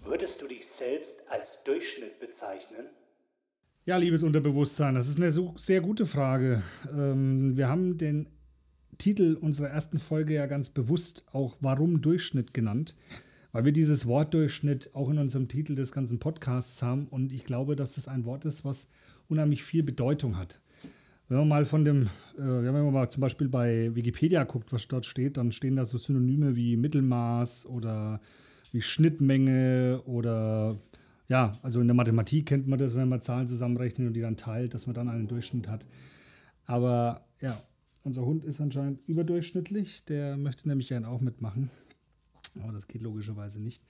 Würdest 0.04 0.42
du 0.42 0.48
dich 0.48 0.66
selbst 0.66 1.14
als 1.28 1.60
Durchschnitt 1.64 2.18
bezeichnen? 2.18 2.86
Ja, 3.84 3.96
liebes 3.96 4.22
Unterbewusstsein, 4.22 4.94
das 4.94 5.08
ist 5.08 5.18
eine 5.18 5.30
so 5.30 5.54
sehr 5.56 5.80
gute 5.80 6.06
Frage. 6.06 6.62
Ähm, 6.92 7.56
wir 7.56 7.68
haben 7.68 7.98
den 7.98 8.28
Titel 8.98 9.36
unserer 9.40 9.68
ersten 9.68 9.98
Folge 9.98 10.34
ja 10.34 10.46
ganz 10.46 10.68
bewusst 10.68 11.24
auch 11.32 11.56
Warum 11.60 12.00
Durchschnitt 12.00 12.52
genannt 12.54 12.94
weil 13.52 13.64
wir 13.64 13.72
dieses 13.72 14.06
Wortdurchschnitt 14.06 14.90
auch 14.94 15.10
in 15.10 15.18
unserem 15.18 15.48
Titel 15.48 15.74
des 15.74 15.92
ganzen 15.92 16.18
Podcasts 16.18 16.82
haben 16.82 17.06
und 17.08 17.32
ich 17.32 17.44
glaube, 17.44 17.76
dass 17.76 17.94
das 17.94 18.08
ein 18.08 18.24
Wort 18.24 18.44
ist, 18.44 18.64
was 18.64 18.88
unheimlich 19.28 19.62
viel 19.62 19.82
Bedeutung 19.82 20.36
hat. 20.36 20.60
Wenn 21.28 21.38
man 21.38 21.48
mal 21.48 21.64
von 21.64 21.84
dem, 21.84 22.02
äh, 22.36 22.42
wenn 22.42 22.72
man 22.72 22.92
mal 22.92 23.10
zum 23.10 23.20
Beispiel 23.20 23.48
bei 23.48 23.94
Wikipedia 23.94 24.44
guckt, 24.44 24.72
was 24.72 24.88
dort 24.88 25.06
steht, 25.06 25.36
dann 25.36 25.52
stehen 25.52 25.76
da 25.76 25.84
so 25.84 25.96
Synonyme 25.96 26.56
wie 26.56 26.76
Mittelmaß 26.76 27.66
oder 27.66 28.20
wie 28.72 28.82
Schnittmenge 28.82 30.02
oder 30.04 30.76
ja, 31.28 31.52
also 31.62 31.80
in 31.80 31.86
der 31.86 31.94
Mathematik 31.94 32.46
kennt 32.46 32.66
man 32.66 32.78
das, 32.78 32.94
wenn 32.94 33.08
man 33.08 33.22
Zahlen 33.22 33.48
zusammenrechnet 33.48 34.08
und 34.08 34.12
die 34.14 34.20
dann 34.20 34.36
teilt, 34.36 34.74
dass 34.74 34.86
man 34.86 34.94
dann 34.94 35.08
einen 35.08 35.28
Durchschnitt 35.28 35.68
hat. 35.68 35.86
Aber 36.66 37.24
ja, 37.40 37.56
unser 38.02 38.24
Hund 38.24 38.44
ist 38.44 38.60
anscheinend 38.60 39.00
überdurchschnittlich. 39.06 40.04
Der 40.04 40.36
möchte 40.36 40.68
nämlich 40.68 40.88
gerne 40.88 41.08
auch 41.08 41.20
mitmachen. 41.20 41.70
Aber 42.60 42.72
das 42.72 42.88
geht 42.88 43.02
logischerweise 43.02 43.60
nicht. 43.60 43.82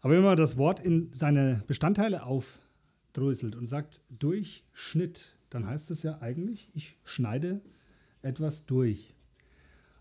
Aber 0.00 0.14
wenn 0.14 0.22
man 0.22 0.36
das 0.36 0.56
Wort 0.56 0.80
in 0.80 1.10
seine 1.12 1.62
Bestandteile 1.66 2.24
aufdröselt 2.24 3.56
und 3.56 3.66
sagt 3.66 4.02
Durchschnitt, 4.10 5.36
dann 5.50 5.66
heißt 5.66 5.90
es 5.90 6.02
ja 6.02 6.20
eigentlich, 6.20 6.70
ich 6.74 6.98
schneide 7.04 7.60
etwas 8.22 8.66
durch. 8.66 9.14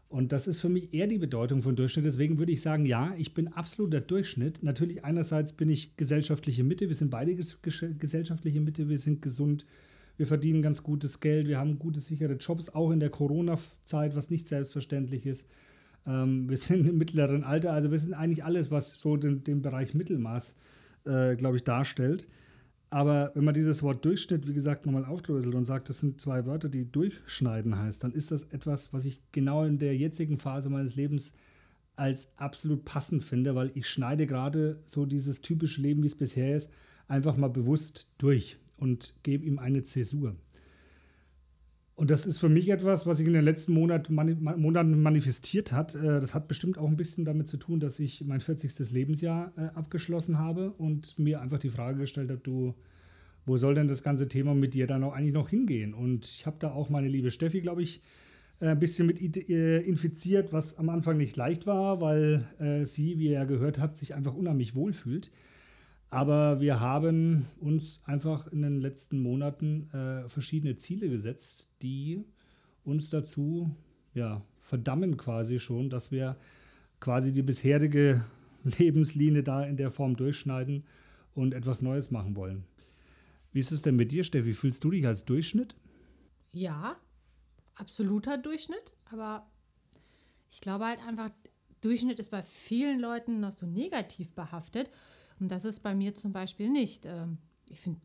Und 0.09 0.31
das 0.31 0.47
ist 0.47 0.59
für 0.59 0.69
mich 0.69 0.93
eher 0.93 1.07
die 1.07 1.17
Bedeutung 1.17 1.61
von 1.61 1.75
Durchschnitt. 1.75 2.05
Deswegen 2.05 2.37
würde 2.37 2.53
ich 2.53 2.61
sagen, 2.61 2.85
ja, 2.85 3.13
ich 3.17 3.33
bin 3.33 3.49
absoluter 3.49 3.99
Durchschnitt. 3.99 4.63
Natürlich 4.63 5.03
einerseits 5.03 5.51
bin 5.51 5.67
ich 5.67 5.97
gesellschaftliche 5.97 6.63
Mitte. 6.63 6.87
Wir 6.87 6.95
sind 6.95 7.09
beide 7.09 7.35
gesellschaftliche 7.35 8.61
Mitte. 8.61 8.87
Wir 8.87 8.97
sind 8.97 9.21
gesund. 9.21 9.65
Wir 10.15 10.25
verdienen 10.25 10.61
ganz 10.61 10.81
gutes 10.81 11.19
Geld. 11.19 11.47
Wir 11.47 11.57
haben 11.57 11.77
gute, 11.77 11.99
sichere 11.99 12.33
Jobs, 12.33 12.69
auch 12.69 12.91
in 12.91 13.01
der 13.01 13.09
Corona-Zeit, 13.09 14.15
was 14.15 14.29
nicht 14.29 14.47
selbstverständlich 14.47 15.25
ist. 15.25 15.49
Ähm, 16.05 16.49
wir 16.49 16.57
sind 16.57 16.85
im 16.87 16.97
mittleren 16.97 17.43
Alter. 17.43 17.73
Also 17.73 17.91
wir 17.91 17.99
sind 17.99 18.13
eigentlich 18.13 18.43
alles, 18.43 18.71
was 18.71 18.99
so 18.99 19.17
den, 19.17 19.43
den 19.43 19.61
Bereich 19.61 19.93
Mittelmaß, 19.93 20.55
äh, 21.05 21.35
glaube 21.35 21.57
ich, 21.57 21.63
darstellt. 21.63 22.27
Aber 22.89 23.31
wenn 23.35 23.43
man 23.43 23.53
dieses 23.53 23.83
Wort 23.83 24.05
Durchschnitt, 24.05 24.47
wie 24.47 24.53
gesagt, 24.53 24.85
nochmal 24.85 25.03
aufdröselt 25.03 25.55
und 25.55 25.65
sagt, 25.65 25.89
das 25.89 25.99
sind 25.99 26.21
zwei 26.21 26.45
Wörter, 26.45 26.69
die 26.69 26.89
durchschneiden 26.89 27.77
heißt, 27.77 28.03
dann 28.03 28.13
ist 28.13 28.31
das 28.31 28.43
etwas, 28.43 28.93
was 28.93 29.05
ich 29.05 29.21
genau 29.33 29.65
in 29.65 29.77
der 29.77 29.95
jetzigen 29.97 30.37
Phase 30.37 30.69
meines 30.69 30.95
Lebens 30.95 31.33
als 31.97 32.31
absolut 32.37 32.85
passend 32.85 33.23
finde, 33.23 33.55
weil 33.55 33.71
ich 33.73 33.87
schneide 33.87 34.25
gerade 34.25 34.79
so 34.85 35.05
dieses 35.05 35.41
typische 35.41 35.81
Leben, 35.81 36.03
wie 36.03 36.07
es 36.07 36.15
bisher 36.15 36.55
ist, 36.55 36.69
einfach 37.07 37.35
mal 37.35 37.49
bewusst 37.49 38.07
durch 38.19 38.57
und 38.77 39.15
gebe 39.23 39.45
ihm 39.45 39.59
eine 39.59 39.83
Zäsur. 39.83 40.35
Und 41.97 42.11
das 42.11 42.27
ist 42.27 42.37
für 42.37 42.47
mich 42.47 42.69
etwas, 42.69 43.07
was 43.07 43.17
sich 43.17 43.25
in 43.25 43.33
den 43.33 43.43
letzten 43.43 43.73
Monat, 43.73 44.11
Monaten 44.11 45.01
manifestiert 45.01 45.71
hat. 45.71 45.95
Äh, 45.95 46.19
das 46.19 46.35
hat 46.35 46.47
bestimmt 46.47 46.77
auch 46.77 46.87
ein 46.87 46.95
bisschen 46.95 47.25
damit 47.25 47.47
zu 47.47 47.57
tun, 47.57 47.79
dass 47.79 47.99
ich 47.99 48.23
mein 48.23 48.39
40. 48.39 48.91
Lebensjahr 48.91 49.51
äh, 49.57 49.61
abgeschlossen 49.75 50.37
habe 50.37 50.73
und 50.73 51.17
mir 51.17 51.41
einfach 51.41 51.57
die 51.57 51.71
Frage 51.71 51.97
gestellt 51.97 52.29
habe, 52.29 52.39
du, 52.43 52.75
wo 53.47 53.57
soll 53.57 53.73
denn 53.73 53.87
das 53.87 54.03
ganze 54.03 54.27
Thema 54.27 54.53
mit 54.53 54.75
dir 54.75 54.85
dann 54.85 55.03
auch 55.03 55.13
eigentlich 55.13 55.33
noch 55.33 55.49
hingehen? 55.49 55.95
Und 55.95 56.27
ich 56.27 56.45
habe 56.45 56.57
da 56.59 56.71
auch 56.71 56.91
meine 56.91 57.07
liebe 57.07 57.31
Steffi, 57.31 57.61
glaube 57.61 57.81
ich, 57.81 58.03
äh, 58.59 58.67
ein 58.67 58.79
bisschen 58.79 59.07
mit 59.07 59.19
infiziert, 59.19 60.53
was 60.53 60.77
am 60.77 60.89
Anfang 60.89 61.17
nicht 61.17 61.35
leicht 61.35 61.65
war, 61.65 61.99
weil 61.99 62.43
sie, 62.85 63.17
wie 63.17 63.25
ihr 63.25 63.31
ja 63.31 63.45
gehört 63.45 63.79
habt, 63.79 63.97
sich 63.97 64.13
einfach 64.13 64.35
unheimlich 64.35 64.75
wohlfühlt. 64.75 65.31
Aber 66.09 66.61
wir 66.61 66.79
haben 66.79 67.47
uns 67.59 68.01
einfach 68.05 68.47
in 68.47 68.61
den 68.61 68.79
letzten 68.79 69.21
Monaten 69.21 69.89
äh, 69.91 70.29
verschiedene 70.29 70.77
Ziele 70.77 71.09
gesetzt, 71.09 71.73
die 71.81 72.23
uns 72.85 73.09
dazu 73.09 73.75
ja, 74.13 74.41
verdammen 74.59 75.17
quasi 75.17 75.59
schon, 75.59 75.89
dass 75.89 76.11
wir 76.11 76.37
quasi 76.99 77.31
die 77.31 77.41
bisherige 77.41 78.23
Lebenslinie 78.63 79.43
da 79.43 79.63
in 79.63 79.77
der 79.77 79.91
Form 79.91 80.15
durchschneiden 80.15 80.85
und 81.35 81.53
etwas 81.53 81.81
Neues 81.81 82.09
machen 82.09 82.35
wollen. 82.35 82.63
Wie 83.51 83.59
ist 83.59 83.71
es 83.71 83.81
denn 83.81 83.95
mit 83.95 84.11
dir, 84.11 84.23
Steffi? 84.23 84.53
Fühlst 84.53 84.83
du 84.83 84.91
dich 84.91 85.05
als 85.05 85.25
Durchschnitt? 85.25 85.75
Ja, 86.51 86.97
absoluter 87.75 88.37
Durchschnitt, 88.37 88.93
aber 89.11 89.45
ich 90.49 90.61
glaube 90.61 90.85
halt 90.85 90.99
einfach, 91.05 91.29
Durchschnitt 91.81 92.19
ist 92.19 92.31
bei 92.31 92.41
vielen 92.41 92.99
Leuten 92.99 93.39
noch 93.39 93.51
so 93.51 93.65
negativ 93.65 94.33
behaftet. 94.33 94.89
Und 95.39 95.49
das 95.49 95.65
ist 95.65 95.81
bei 95.81 95.93
mir 95.95 96.15
zum 96.15 96.33
Beispiel 96.33 96.69
nicht. 96.69 97.05
Ähm, 97.05 97.37
ich 97.69 97.79
finde, 97.79 98.01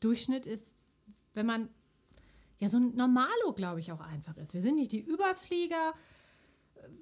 Durchschnitt 0.00 0.46
ist, 0.46 0.76
wenn 1.34 1.46
man 1.46 1.68
ja 2.58 2.68
so 2.68 2.78
ein 2.78 2.94
Normalo, 2.94 3.52
glaube 3.54 3.80
ich, 3.80 3.92
auch 3.92 4.00
einfach 4.00 4.36
ist. 4.36 4.54
Wir 4.54 4.62
sind 4.62 4.76
nicht 4.76 4.92
die 4.92 5.00
Überflieger, 5.00 5.94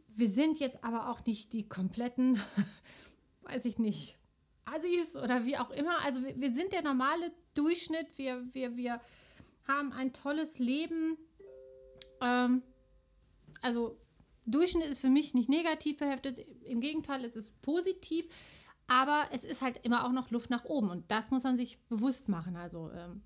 wir 0.08 0.28
sind 0.28 0.60
jetzt 0.60 0.82
aber 0.84 1.10
auch 1.10 1.24
nicht 1.26 1.52
die 1.52 1.68
kompletten, 1.68 2.40
weiß 3.42 3.64
ich 3.64 3.78
nicht, 3.78 4.16
Assis 4.64 5.16
oder 5.16 5.44
wie 5.44 5.56
auch 5.56 5.70
immer. 5.70 6.02
Also 6.04 6.22
wir, 6.22 6.40
wir 6.40 6.54
sind 6.54 6.72
der 6.72 6.82
normale 6.82 7.32
Durchschnitt. 7.54 8.16
Wir, 8.16 8.42
wir, 8.52 8.76
wir 8.76 9.00
haben 9.66 9.92
ein 9.92 10.12
tolles 10.12 10.58
Leben. 10.58 11.18
Ähm, 12.20 12.62
also 13.60 13.98
Durchschnitt 14.46 14.86
ist 14.86 15.00
für 15.00 15.10
mich 15.10 15.34
nicht 15.34 15.48
negativ 15.48 15.98
behaftet. 15.98 16.38
Im 16.64 16.80
Gegenteil, 16.80 17.24
es 17.24 17.36
ist 17.36 17.60
positiv. 17.62 18.26
Aber 18.86 19.24
es 19.32 19.44
ist 19.44 19.62
halt 19.62 19.78
immer 19.82 20.06
auch 20.06 20.12
noch 20.12 20.30
Luft 20.30 20.50
nach 20.50 20.64
oben 20.64 20.90
und 20.90 21.10
das 21.10 21.30
muss 21.30 21.44
man 21.44 21.56
sich 21.56 21.78
bewusst 21.88 22.28
machen. 22.28 22.56
Also 22.56 22.90
ähm, 22.92 23.22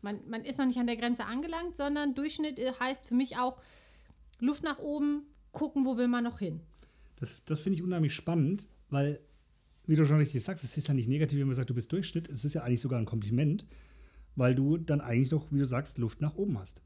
man, 0.00 0.20
man 0.28 0.44
ist 0.44 0.58
noch 0.58 0.66
nicht 0.66 0.78
an 0.78 0.86
der 0.86 0.96
Grenze 0.96 1.26
angelangt, 1.26 1.76
sondern 1.76 2.14
Durchschnitt 2.14 2.58
äh, 2.58 2.72
heißt 2.78 3.06
für 3.06 3.14
mich 3.14 3.36
auch 3.36 3.60
Luft 4.40 4.62
nach 4.62 4.78
oben, 4.78 5.26
gucken, 5.52 5.84
wo 5.84 5.96
will 5.96 6.08
man 6.08 6.24
noch 6.24 6.38
hin. 6.38 6.60
Das, 7.16 7.42
das 7.44 7.60
finde 7.60 7.76
ich 7.78 7.82
unheimlich 7.82 8.14
spannend, 8.14 8.68
weil, 8.90 9.20
wie 9.86 9.96
du 9.96 10.06
schon 10.06 10.18
richtig 10.18 10.42
sagst, 10.44 10.64
es 10.64 10.76
ist 10.76 10.88
ja 10.88 10.94
nicht 10.94 11.08
negativ, 11.08 11.38
wenn 11.38 11.46
man 11.46 11.56
sagt, 11.56 11.70
du 11.70 11.74
bist 11.74 11.92
Durchschnitt. 11.92 12.28
Es 12.28 12.44
ist 12.44 12.54
ja 12.54 12.62
eigentlich 12.62 12.80
sogar 12.80 12.98
ein 12.98 13.06
Kompliment, 13.06 13.66
weil 14.34 14.54
du 14.54 14.76
dann 14.76 15.00
eigentlich 15.00 15.30
noch, 15.30 15.50
wie 15.50 15.58
du 15.58 15.64
sagst, 15.64 15.98
Luft 15.98 16.20
nach 16.20 16.36
oben 16.36 16.58
hast. 16.58 16.82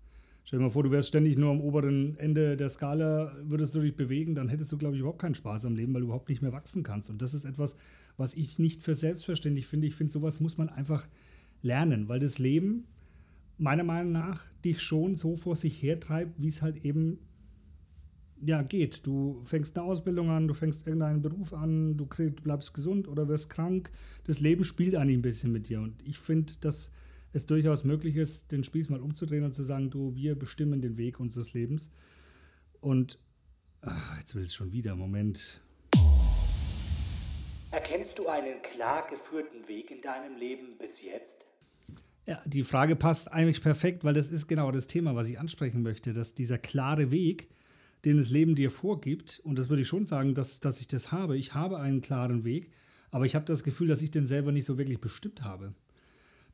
Stell 0.50 0.58
dir 0.58 0.64
mal 0.64 0.70
vor, 0.72 0.82
du 0.82 0.90
wärst 0.90 1.06
ständig 1.06 1.38
nur 1.38 1.52
am 1.52 1.60
oberen 1.60 2.16
Ende 2.16 2.56
der 2.56 2.68
Skala, 2.68 3.36
würdest 3.44 3.72
du 3.76 3.80
dich 3.82 3.94
bewegen, 3.94 4.34
dann 4.34 4.48
hättest 4.48 4.72
du, 4.72 4.78
glaube 4.78 4.96
ich, 4.96 5.00
überhaupt 5.00 5.20
keinen 5.20 5.36
Spaß 5.36 5.64
am 5.64 5.76
Leben, 5.76 5.94
weil 5.94 6.00
du 6.00 6.08
überhaupt 6.08 6.28
nicht 6.28 6.42
mehr 6.42 6.52
wachsen 6.52 6.82
kannst. 6.82 7.08
Und 7.08 7.22
das 7.22 7.34
ist 7.34 7.44
etwas, 7.44 7.76
was 8.16 8.34
ich 8.34 8.58
nicht 8.58 8.82
für 8.82 8.96
selbstverständlich 8.96 9.68
finde. 9.68 9.86
Ich 9.86 9.94
finde, 9.94 10.12
sowas 10.12 10.40
muss 10.40 10.58
man 10.58 10.68
einfach 10.68 11.06
lernen, 11.62 12.08
weil 12.08 12.18
das 12.18 12.40
Leben 12.40 12.88
meiner 13.58 13.84
Meinung 13.84 14.10
nach 14.10 14.44
dich 14.64 14.82
schon 14.82 15.14
so 15.14 15.36
vor 15.36 15.54
sich 15.54 15.80
hertreibt, 15.84 16.42
wie 16.42 16.48
es 16.48 16.62
halt 16.62 16.84
eben 16.84 17.20
ja, 18.42 18.62
geht. 18.62 19.06
Du 19.06 19.40
fängst 19.44 19.78
eine 19.78 19.86
Ausbildung 19.86 20.30
an, 20.30 20.48
du 20.48 20.54
fängst 20.54 20.84
irgendeinen 20.84 21.22
Beruf 21.22 21.54
an, 21.54 21.96
du, 21.96 22.06
du 22.06 22.30
bleibst 22.42 22.74
gesund 22.74 23.06
oder 23.06 23.28
wirst 23.28 23.50
krank. 23.50 23.92
Das 24.24 24.40
Leben 24.40 24.64
spielt 24.64 24.96
eigentlich 24.96 25.18
ein 25.18 25.22
bisschen 25.22 25.52
mit 25.52 25.68
dir. 25.68 25.80
Und 25.80 25.94
ich 26.04 26.18
finde, 26.18 26.54
dass 26.60 26.90
es 27.32 27.46
durchaus 27.46 27.84
möglich 27.84 28.16
ist, 28.16 28.50
den 28.52 28.64
Spieß 28.64 28.90
mal 28.90 29.00
umzudrehen 29.00 29.44
und 29.44 29.54
zu 29.54 29.62
sagen, 29.62 29.90
du, 29.90 30.14
wir 30.14 30.34
bestimmen 30.38 30.80
den 30.80 30.96
Weg 30.96 31.20
unseres 31.20 31.52
Lebens. 31.54 31.90
Und 32.80 33.18
ach, 33.82 34.18
jetzt 34.18 34.34
will 34.34 34.42
es 34.42 34.54
schon 34.54 34.72
wieder, 34.72 34.96
Moment. 34.96 35.60
Erkennst 37.70 38.18
du 38.18 38.26
einen 38.26 38.60
klar 38.62 39.08
geführten 39.08 39.68
Weg 39.68 39.90
in 39.92 40.00
deinem 40.00 40.36
Leben 40.36 40.76
bis 40.78 41.02
jetzt? 41.02 41.46
Ja, 42.26 42.42
die 42.44 42.64
Frage 42.64 42.96
passt 42.96 43.32
eigentlich 43.32 43.62
perfekt, 43.62 44.04
weil 44.04 44.14
das 44.14 44.28
ist 44.28 44.48
genau 44.48 44.72
das 44.72 44.86
Thema, 44.86 45.14
was 45.14 45.28
ich 45.28 45.38
ansprechen 45.38 45.82
möchte, 45.82 46.12
dass 46.12 46.34
dieser 46.34 46.58
klare 46.58 47.10
Weg, 47.10 47.48
den 48.04 48.16
das 48.16 48.30
Leben 48.30 48.54
dir 48.54 48.70
vorgibt, 48.70 49.40
und 49.44 49.58
das 49.58 49.68
würde 49.68 49.82
ich 49.82 49.88
schon 49.88 50.06
sagen, 50.06 50.34
dass, 50.34 50.60
dass 50.60 50.80
ich 50.80 50.88
das 50.88 51.12
habe. 51.12 51.36
Ich 51.36 51.54
habe 51.54 51.78
einen 51.78 52.00
klaren 52.00 52.44
Weg, 52.44 52.70
aber 53.10 53.24
ich 53.24 53.34
habe 53.34 53.44
das 53.44 53.62
Gefühl, 53.62 53.88
dass 53.88 54.02
ich 54.02 54.10
den 54.10 54.26
selber 54.26 54.52
nicht 54.52 54.64
so 54.64 54.78
wirklich 54.78 55.00
bestimmt 55.00 55.42
habe. 55.42 55.74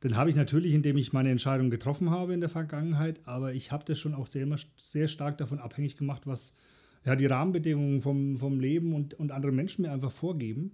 Den 0.07 0.15
habe 0.15 0.29
ich 0.29 0.37
natürlich, 0.37 0.73
indem 0.73 0.95
ich 0.95 1.11
meine 1.11 1.31
Entscheidung 1.31 1.69
getroffen 1.69 2.11
habe 2.11 2.33
in 2.33 2.39
der 2.39 2.47
Vergangenheit, 2.47 3.19
aber 3.25 3.53
ich 3.53 3.73
habe 3.73 3.83
das 3.83 3.99
schon 3.99 4.13
auch 4.13 4.25
sehr, 4.25 4.47
sehr 4.77 5.09
stark 5.09 5.37
davon 5.37 5.59
abhängig 5.59 5.97
gemacht, 5.97 6.21
was 6.25 6.55
ja, 7.05 7.17
die 7.17 7.25
Rahmenbedingungen 7.25 7.99
vom, 7.99 8.37
vom 8.37 8.61
Leben 8.61 8.93
und, 8.93 9.15
und 9.15 9.33
andere 9.33 9.51
Menschen 9.51 9.81
mir 9.81 9.91
einfach 9.91 10.11
vorgeben. 10.11 10.71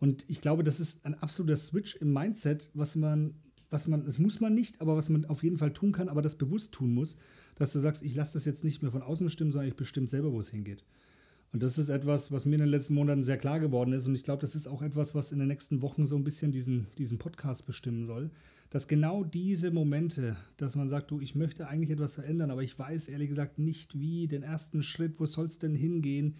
Und 0.00 0.24
ich 0.26 0.40
glaube, 0.40 0.64
das 0.64 0.80
ist 0.80 1.06
ein 1.06 1.14
absoluter 1.14 1.54
Switch 1.54 1.94
im 1.94 2.12
Mindset, 2.12 2.70
was 2.74 2.96
man, 2.96 3.36
was 3.70 3.86
man, 3.86 4.04
das 4.04 4.18
muss 4.18 4.40
man 4.40 4.52
nicht, 4.52 4.80
aber 4.80 4.96
was 4.96 5.10
man 5.10 5.26
auf 5.26 5.44
jeden 5.44 5.58
Fall 5.58 5.72
tun 5.72 5.92
kann, 5.92 6.08
aber 6.08 6.20
das 6.20 6.34
bewusst 6.34 6.72
tun 6.72 6.92
muss, 6.92 7.16
dass 7.54 7.72
du 7.72 7.78
sagst, 7.78 8.02
ich 8.02 8.16
lasse 8.16 8.32
das 8.32 8.46
jetzt 8.46 8.64
nicht 8.64 8.82
mehr 8.82 8.90
von 8.90 9.02
außen 9.02 9.26
bestimmen, 9.26 9.52
sondern 9.52 9.68
ich 9.68 9.76
bestimme 9.76 10.08
selber, 10.08 10.32
wo 10.32 10.40
es 10.40 10.50
hingeht. 10.50 10.82
Und 11.56 11.62
das 11.62 11.78
ist 11.78 11.88
etwas, 11.88 12.30
was 12.30 12.44
mir 12.44 12.56
in 12.56 12.60
den 12.60 12.68
letzten 12.68 12.92
Monaten 12.92 13.22
sehr 13.22 13.38
klar 13.38 13.60
geworden 13.60 13.94
ist. 13.94 14.06
Und 14.06 14.14
ich 14.14 14.24
glaube, 14.24 14.42
das 14.42 14.54
ist 14.54 14.66
auch 14.66 14.82
etwas, 14.82 15.14
was 15.14 15.32
in 15.32 15.38
den 15.38 15.48
nächsten 15.48 15.80
Wochen 15.80 16.04
so 16.04 16.14
ein 16.14 16.22
bisschen 16.22 16.52
diesen, 16.52 16.86
diesen 16.98 17.16
Podcast 17.16 17.64
bestimmen 17.64 18.04
soll. 18.04 18.30
Dass 18.68 18.88
genau 18.88 19.24
diese 19.24 19.70
Momente, 19.70 20.36
dass 20.58 20.76
man 20.76 20.90
sagt, 20.90 21.10
du, 21.10 21.18
ich 21.18 21.34
möchte 21.34 21.66
eigentlich 21.66 21.92
etwas 21.92 22.16
verändern, 22.16 22.50
aber 22.50 22.62
ich 22.62 22.78
weiß 22.78 23.08
ehrlich 23.08 23.30
gesagt 23.30 23.58
nicht 23.58 23.98
wie, 23.98 24.26
den 24.26 24.42
ersten 24.42 24.82
Schritt, 24.82 25.18
wo 25.18 25.24
soll 25.24 25.46
es 25.46 25.58
denn 25.58 25.74
hingehen, 25.74 26.34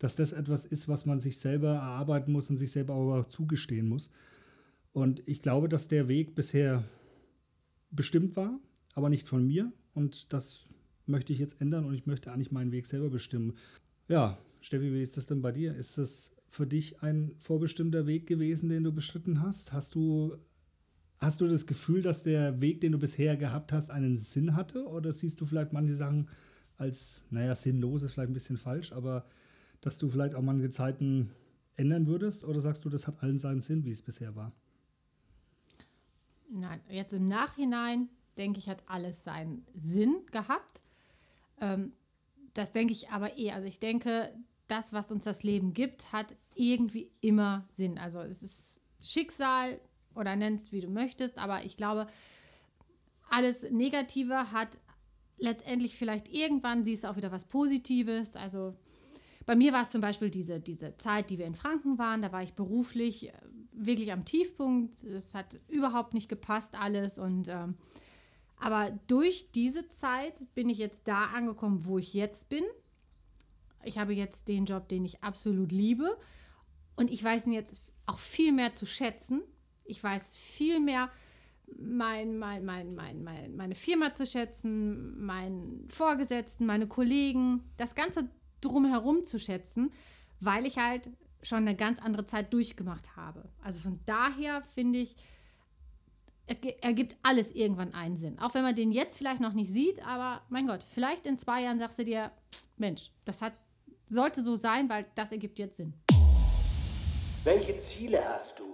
dass 0.00 0.16
das 0.16 0.32
etwas 0.32 0.64
ist, 0.64 0.88
was 0.88 1.06
man 1.06 1.20
sich 1.20 1.38
selber 1.38 1.74
erarbeiten 1.74 2.32
muss 2.32 2.50
und 2.50 2.56
sich 2.56 2.72
selber 2.72 2.94
auch 2.94 3.26
zugestehen 3.26 3.88
muss. 3.88 4.10
Und 4.92 5.22
ich 5.26 5.42
glaube, 5.42 5.68
dass 5.68 5.86
der 5.86 6.08
Weg 6.08 6.34
bisher 6.34 6.82
bestimmt 7.92 8.34
war, 8.34 8.58
aber 8.94 9.10
nicht 9.10 9.28
von 9.28 9.46
mir. 9.46 9.72
Und 9.94 10.32
das 10.32 10.66
möchte 11.06 11.32
ich 11.32 11.38
jetzt 11.38 11.60
ändern 11.60 11.84
und 11.84 11.94
ich 11.94 12.06
möchte 12.06 12.32
eigentlich 12.32 12.50
meinen 12.50 12.72
Weg 12.72 12.86
selber 12.86 13.10
bestimmen. 13.10 13.54
Ja, 14.08 14.36
Steffi, 14.66 14.92
wie 14.92 15.00
ist 15.00 15.16
das 15.16 15.26
denn 15.26 15.42
bei 15.42 15.52
dir? 15.52 15.76
Ist 15.76 15.96
das 15.96 16.34
für 16.48 16.66
dich 16.66 17.00
ein 17.00 17.36
vorbestimmter 17.38 18.08
Weg 18.08 18.26
gewesen, 18.26 18.68
den 18.68 18.82
du 18.82 18.90
beschritten 18.90 19.40
hast? 19.40 19.72
Hast 19.72 19.94
du, 19.94 20.36
hast 21.18 21.40
du 21.40 21.46
das 21.46 21.68
Gefühl, 21.68 22.02
dass 22.02 22.24
der 22.24 22.60
Weg, 22.60 22.80
den 22.80 22.90
du 22.90 22.98
bisher 22.98 23.36
gehabt 23.36 23.72
hast, 23.72 23.92
einen 23.92 24.18
Sinn 24.18 24.56
hatte? 24.56 24.88
Oder 24.88 25.12
siehst 25.12 25.40
du 25.40 25.44
vielleicht 25.44 25.72
manche 25.72 25.94
Sachen 25.94 26.28
als, 26.78 27.22
naja, 27.30 27.54
sinnlos 27.54 28.02
ist 28.02 28.14
vielleicht 28.14 28.30
ein 28.30 28.34
bisschen 28.34 28.56
falsch, 28.56 28.90
aber 28.90 29.24
dass 29.82 29.98
du 29.98 30.08
vielleicht 30.08 30.34
auch 30.34 30.42
manche 30.42 30.70
Zeiten 30.70 31.30
ändern 31.76 32.08
würdest? 32.08 32.42
Oder 32.42 32.60
sagst 32.60 32.84
du, 32.84 32.88
das 32.88 33.06
hat 33.06 33.22
allen 33.22 33.38
seinen 33.38 33.60
Sinn, 33.60 33.84
wie 33.84 33.92
es 33.92 34.02
bisher 34.02 34.34
war? 34.34 34.52
Nein, 36.50 36.80
jetzt 36.90 37.12
im 37.12 37.28
Nachhinein 37.28 38.08
denke 38.36 38.58
ich, 38.58 38.68
hat 38.68 38.82
alles 38.88 39.22
seinen 39.22 39.64
Sinn 39.76 40.26
gehabt. 40.32 40.82
Ähm, 41.60 41.92
das 42.52 42.72
denke 42.72 42.92
ich 42.92 43.10
aber 43.10 43.38
eh. 43.38 43.52
Also 43.52 43.68
ich 43.68 43.78
denke, 43.78 44.32
das, 44.68 44.92
was 44.92 45.10
uns 45.12 45.24
das 45.24 45.42
Leben 45.42 45.72
gibt, 45.72 46.12
hat 46.12 46.36
irgendwie 46.54 47.10
immer 47.20 47.66
Sinn. 47.72 47.98
Also 47.98 48.20
es 48.20 48.42
ist 48.42 48.80
Schicksal 49.00 49.80
oder 50.14 50.36
nennst 50.36 50.72
wie 50.72 50.80
du 50.80 50.88
möchtest, 50.88 51.38
aber 51.38 51.64
ich 51.64 51.76
glaube, 51.76 52.06
alles 53.28 53.62
Negative 53.70 54.52
hat 54.52 54.78
letztendlich 55.38 55.96
vielleicht 55.96 56.28
irgendwann 56.28 56.84
siehst 56.84 57.04
du 57.04 57.08
auch 57.08 57.16
wieder 57.16 57.32
was 57.32 57.44
Positives. 57.44 58.36
Also 58.36 58.74
bei 59.44 59.54
mir 59.54 59.72
war 59.72 59.82
es 59.82 59.90
zum 59.90 60.00
Beispiel 60.00 60.30
diese, 60.30 60.60
diese 60.60 60.96
Zeit, 60.96 61.30
die 61.30 61.38
wir 61.38 61.46
in 61.46 61.54
Franken 61.54 61.98
waren, 61.98 62.22
da 62.22 62.32
war 62.32 62.42
ich 62.42 62.54
beruflich 62.54 63.28
äh, 63.28 63.32
wirklich 63.72 64.12
am 64.12 64.24
Tiefpunkt. 64.24 65.02
Es 65.04 65.34
hat 65.34 65.58
überhaupt 65.68 66.14
nicht 66.14 66.28
gepasst 66.28 66.74
alles 66.74 67.18
und 67.18 67.48
ähm, 67.48 67.76
aber 68.58 68.90
durch 69.06 69.50
diese 69.52 69.88
Zeit 69.90 70.46
bin 70.54 70.70
ich 70.70 70.78
jetzt 70.78 71.06
da 71.08 71.26
angekommen, 71.26 71.84
wo 71.84 71.98
ich 71.98 72.14
jetzt 72.14 72.48
bin. 72.48 72.64
Ich 73.84 73.98
habe 73.98 74.14
jetzt 74.14 74.48
den 74.48 74.64
Job, 74.64 74.88
den 74.88 75.04
ich 75.04 75.22
absolut 75.22 75.72
liebe. 75.72 76.16
Und 76.96 77.10
ich 77.10 77.22
weiß 77.22 77.46
ihn 77.46 77.52
jetzt 77.52 77.80
auch 78.06 78.18
viel 78.18 78.52
mehr 78.52 78.74
zu 78.74 78.86
schätzen. 78.86 79.42
Ich 79.84 80.02
weiß 80.02 80.36
viel 80.36 80.80
mehr, 80.80 81.10
mein, 81.78 82.38
mein, 82.38 82.64
mein, 82.64 82.94
mein, 82.94 83.22
mein, 83.22 83.56
meine 83.56 83.74
Firma 83.74 84.14
zu 84.14 84.26
schätzen, 84.26 85.24
meinen 85.24 85.88
Vorgesetzten, 85.90 86.66
meine 86.66 86.86
Kollegen, 86.86 87.62
das 87.76 87.94
Ganze 87.94 88.28
drumherum 88.60 89.24
zu 89.24 89.38
schätzen, 89.38 89.90
weil 90.40 90.66
ich 90.66 90.78
halt 90.78 91.10
schon 91.42 91.58
eine 91.58 91.76
ganz 91.76 92.00
andere 92.00 92.24
Zeit 92.24 92.52
durchgemacht 92.52 93.16
habe. 93.16 93.48
Also 93.62 93.80
von 93.80 94.00
daher 94.06 94.62
finde 94.62 95.00
ich, 95.00 95.16
es 96.46 96.60
ergibt 96.60 97.16
alles 97.22 97.52
irgendwann 97.52 97.94
einen 97.94 98.16
Sinn. 98.16 98.38
Auch 98.38 98.54
wenn 98.54 98.62
man 98.62 98.74
den 98.74 98.92
jetzt 98.92 99.18
vielleicht 99.18 99.40
noch 99.40 99.52
nicht 99.52 99.70
sieht, 99.70 100.04
aber 100.06 100.42
mein 100.48 100.66
Gott, 100.66 100.84
vielleicht 100.84 101.26
in 101.26 101.38
zwei 101.38 101.62
Jahren 101.62 101.78
sagst 101.78 101.98
du 101.98 102.04
dir, 102.04 102.30
Mensch, 102.76 103.10
das 103.24 103.42
hat, 103.42 103.52
sollte 104.08 104.42
so 104.42 104.56
sein, 104.56 104.88
weil 104.88 105.06
das 105.14 105.32
ergibt 105.32 105.58
jetzt 105.58 105.76
Sinn. 105.76 105.94
Welche 107.44 107.80
Ziele 107.80 108.24
hast 108.24 108.58
du? 108.58 108.64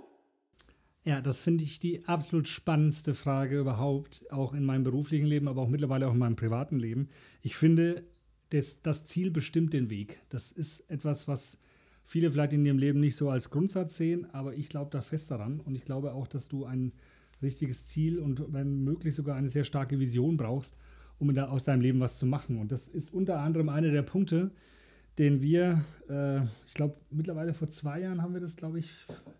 Ja, 1.04 1.20
das 1.20 1.40
finde 1.40 1.64
ich 1.64 1.80
die 1.80 2.04
absolut 2.06 2.46
spannendste 2.46 3.14
Frage 3.14 3.58
überhaupt, 3.58 4.24
auch 4.30 4.54
in 4.54 4.64
meinem 4.64 4.84
beruflichen 4.84 5.26
Leben, 5.26 5.48
aber 5.48 5.62
auch 5.62 5.68
mittlerweile 5.68 6.06
auch 6.06 6.12
in 6.12 6.18
meinem 6.18 6.36
privaten 6.36 6.78
Leben. 6.78 7.08
Ich 7.42 7.56
finde, 7.56 8.04
das, 8.50 8.82
das 8.82 9.04
Ziel 9.04 9.30
bestimmt 9.30 9.72
den 9.72 9.90
Weg. 9.90 10.20
Das 10.28 10.52
ist 10.52 10.88
etwas, 10.90 11.26
was 11.26 11.58
viele 12.04 12.30
vielleicht 12.30 12.52
in 12.52 12.64
ihrem 12.64 12.78
Leben 12.78 13.00
nicht 13.00 13.16
so 13.16 13.30
als 13.30 13.50
Grundsatz 13.50 13.96
sehen, 13.96 14.26
aber 14.32 14.54
ich 14.54 14.68
glaube 14.68 14.90
da 14.90 15.00
fest 15.00 15.30
daran 15.30 15.60
und 15.60 15.74
ich 15.74 15.84
glaube 15.84 16.12
auch, 16.14 16.28
dass 16.28 16.48
du 16.48 16.64
ein 16.64 16.92
richtiges 17.42 17.88
Ziel 17.88 18.20
und 18.20 18.52
wenn 18.52 18.84
möglich 18.84 19.14
sogar 19.14 19.36
eine 19.36 19.48
sehr 19.48 19.64
starke 19.64 19.98
Vision 19.98 20.36
brauchst, 20.36 20.76
um 21.18 21.34
da 21.34 21.48
aus 21.48 21.64
deinem 21.64 21.80
Leben 21.80 22.00
was 22.00 22.18
zu 22.18 22.26
machen. 22.26 22.58
Und 22.58 22.70
das 22.70 22.88
ist 22.88 23.12
unter 23.12 23.40
anderem 23.40 23.68
einer 23.68 23.90
der 23.90 24.02
Punkte, 24.02 24.52
den 25.19 25.42
wir, 25.42 25.85
äh, 26.09 26.42
ich 26.66 26.75
glaube, 26.75 26.97
mittlerweile 27.11 27.54
vor 27.54 27.69
zwei 27.69 28.00
Jahren 28.00 28.23
haben 28.23 28.33
wir 28.33 28.40
das, 28.40 28.57
glaube 28.57 28.78
ich, 28.78 28.90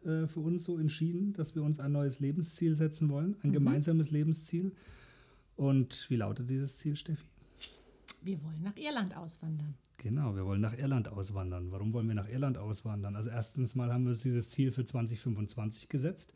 äh, 0.05 0.27
für 0.27 0.41
uns 0.41 0.65
so 0.65 0.79
entschieden, 0.79 1.33
dass 1.33 1.55
wir 1.55 1.63
uns 1.63 1.81
ein 1.81 1.93
neues 1.93 2.21
Lebensziel 2.21 2.75
setzen 2.75 3.09
wollen, 3.09 3.37
ein 3.43 3.51
mhm. 3.51 3.55
gemeinsames 3.55 4.11
Lebensziel. 4.11 4.73
Und 5.57 6.09
wie 6.11 6.17
lautet 6.17 6.51
dieses 6.51 6.79
Ziel, 6.79 6.97
Steffi? 6.97 7.25
Wir 8.23 8.43
wollen 8.43 8.63
nach 8.63 8.77
Irland 8.77 9.17
auswandern. 9.17 9.75
Genau, 9.99 10.35
wir 10.35 10.45
wollen 10.45 10.61
nach 10.61 10.77
Irland 10.77 11.09
auswandern. 11.09 11.71
Warum 11.71 11.93
wollen 11.93 12.09
wir 12.09 12.15
nach 12.15 12.29
Irland 12.29 12.59
auswandern? 12.59 13.15
Also 13.17 13.31
erstens 13.31 13.75
mal 13.75 13.93
haben 13.93 14.05
wir 14.05 14.11
uns 14.11 14.23
dieses 14.23 14.51
Ziel 14.51 14.73
für 14.73 14.85
2025 14.85 15.89
gesetzt. 15.89 16.35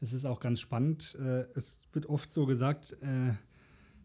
Es 0.00 0.12
ist 0.12 0.24
auch 0.24 0.40
ganz 0.40 0.60
spannend. 0.60 1.16
Äh, 1.20 1.46
es 1.54 1.80
wird 1.92 2.06
oft 2.06 2.32
so 2.32 2.46
gesagt, 2.46 2.96
äh, 3.02 3.34